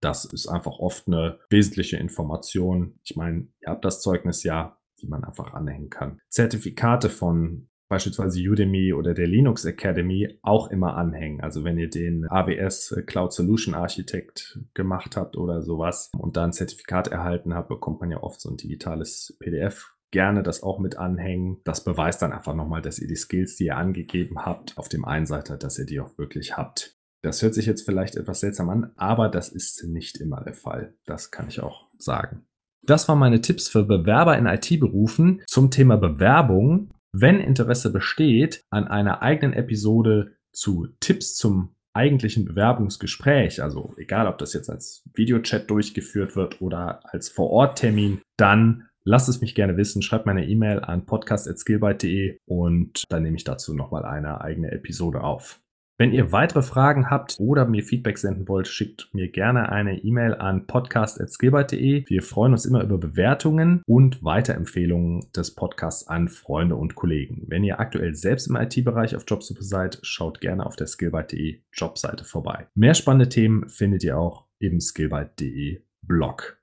Das 0.00 0.24
ist 0.24 0.46
einfach 0.46 0.78
oft 0.78 1.08
eine 1.08 1.38
wesentliche 1.50 1.96
Information. 1.96 2.98
Ich 3.02 3.16
meine, 3.16 3.48
ihr 3.60 3.68
habt 3.68 3.84
das 3.84 4.00
Zeugnis 4.00 4.42
ja, 4.44 4.78
die 5.00 5.08
man 5.08 5.24
einfach 5.24 5.54
anhängen 5.54 5.90
kann. 5.90 6.20
Zertifikate 6.28 7.08
von 7.08 7.68
beispielsweise 7.88 8.40
Udemy 8.40 8.92
oder 8.92 9.14
der 9.14 9.26
Linux 9.26 9.64
Academy 9.64 10.38
auch 10.42 10.70
immer 10.70 10.96
anhängen. 10.96 11.40
Also 11.40 11.64
wenn 11.64 11.78
ihr 11.78 11.88
den 11.88 12.26
AWS 12.28 13.02
Cloud 13.06 13.32
Solution 13.32 13.74
Architect 13.74 14.60
gemacht 14.74 15.16
habt 15.16 15.36
oder 15.36 15.62
sowas 15.62 16.10
und 16.16 16.36
da 16.36 16.44
ein 16.44 16.52
Zertifikat 16.52 17.08
erhalten 17.08 17.54
habt, 17.54 17.68
bekommt 17.68 18.00
man 18.00 18.10
ja 18.10 18.22
oft 18.22 18.40
so 18.40 18.50
ein 18.50 18.56
digitales 18.56 19.36
PDF. 19.40 19.94
Gerne 20.10 20.42
das 20.42 20.62
auch 20.62 20.78
mit 20.78 20.96
anhängen. 20.96 21.58
Das 21.64 21.84
beweist 21.84 22.22
dann 22.22 22.32
einfach 22.32 22.54
nochmal, 22.54 22.80
dass 22.80 22.98
ihr 22.98 23.08
die 23.08 23.16
Skills, 23.16 23.56
die 23.56 23.66
ihr 23.66 23.76
angegeben 23.76 24.46
habt, 24.46 24.78
auf 24.78 24.88
dem 24.88 25.04
Einseiter, 25.04 25.56
dass 25.58 25.78
ihr 25.78 25.86
die 25.86 26.00
auch 26.00 26.16
wirklich 26.16 26.56
habt. 26.56 26.98
Das 27.22 27.42
hört 27.42 27.54
sich 27.54 27.66
jetzt 27.66 27.82
vielleicht 27.82 28.16
etwas 28.16 28.40
seltsam 28.40 28.70
an, 28.70 28.92
aber 28.96 29.28
das 29.28 29.48
ist 29.48 29.84
nicht 29.84 30.18
immer 30.18 30.42
der 30.44 30.54
Fall. 30.54 30.94
Das 31.04 31.30
kann 31.30 31.48
ich 31.48 31.60
auch 31.60 31.88
sagen. 31.98 32.46
Das 32.82 33.08
waren 33.08 33.18
meine 33.18 33.40
Tipps 33.40 33.68
für 33.68 33.84
Bewerber 33.84 34.38
in 34.38 34.46
IT-Berufen 34.46 35.42
zum 35.46 35.70
Thema 35.70 35.96
Bewerbung. 35.96 36.90
Wenn 37.12 37.40
Interesse 37.40 37.92
besteht 37.92 38.64
an 38.70 38.86
einer 38.86 39.22
eigenen 39.22 39.54
Episode 39.54 40.36
zu 40.52 40.88
Tipps 41.00 41.36
zum 41.36 41.74
eigentlichen 41.94 42.44
Bewerbungsgespräch, 42.44 43.62
also 43.62 43.94
egal 43.96 44.28
ob 44.28 44.38
das 44.38 44.52
jetzt 44.52 44.70
als 44.70 45.02
Videochat 45.14 45.70
durchgeführt 45.70 46.36
wird 46.36 46.60
oder 46.60 47.00
als 47.12 47.28
Vor-Ort-Termin, 47.28 48.20
dann 48.36 48.88
lasst 49.04 49.28
es 49.28 49.40
mich 49.40 49.54
gerne 49.54 49.76
wissen. 49.76 50.02
Schreibt 50.02 50.26
meine 50.26 50.46
E-Mail 50.46 50.80
an 50.80 51.06
podcast.skillbyte.de 51.06 52.38
und 52.46 53.04
dann 53.08 53.22
nehme 53.22 53.36
ich 53.36 53.44
dazu 53.44 53.74
nochmal 53.74 54.04
eine 54.04 54.40
eigene 54.40 54.70
Episode 54.70 55.22
auf. 55.22 55.60
Wenn 56.00 56.12
ihr 56.12 56.30
weitere 56.30 56.62
Fragen 56.62 57.10
habt 57.10 57.34
oder 57.40 57.66
mir 57.66 57.82
Feedback 57.82 58.18
senden 58.18 58.46
wollt, 58.46 58.68
schickt 58.68 59.12
mir 59.12 59.28
gerne 59.32 59.72
eine 59.72 59.98
E-Mail 59.98 60.34
an 60.34 60.68
podcast.skillbyte.de. 60.68 62.08
Wir 62.08 62.22
freuen 62.22 62.52
uns 62.52 62.66
immer 62.66 62.84
über 62.84 62.98
Bewertungen 62.98 63.82
und 63.84 64.22
Weiterempfehlungen 64.22 65.26
des 65.34 65.56
Podcasts 65.56 66.06
an 66.06 66.28
Freunde 66.28 66.76
und 66.76 66.94
Kollegen. 66.94 67.46
Wenn 67.48 67.64
ihr 67.64 67.80
aktuell 67.80 68.14
selbst 68.14 68.46
im 68.46 68.54
IT-Bereich 68.54 69.16
auf 69.16 69.24
Jobsuche 69.26 69.64
seid, 69.64 69.98
schaut 70.02 70.40
gerne 70.40 70.64
auf 70.64 70.76
der 70.76 70.86
skillbyte.de 70.86 71.62
Jobseite 71.72 72.24
vorbei. 72.24 72.68
Mehr 72.76 72.94
spannende 72.94 73.28
Themen 73.28 73.68
findet 73.68 74.04
ihr 74.04 74.18
auch 74.18 74.46
im 74.60 74.80
skillbyte.de 74.80 75.82
Blog. 76.06 76.62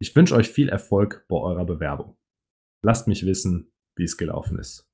Ich 0.00 0.14
wünsche 0.14 0.36
euch 0.36 0.48
viel 0.48 0.68
Erfolg 0.68 1.26
bei 1.28 1.38
eurer 1.38 1.64
Bewerbung. 1.64 2.16
Lasst 2.84 3.08
mich 3.08 3.26
wissen, 3.26 3.72
wie 3.96 4.04
es 4.04 4.16
gelaufen 4.16 4.60
ist. 4.60 4.88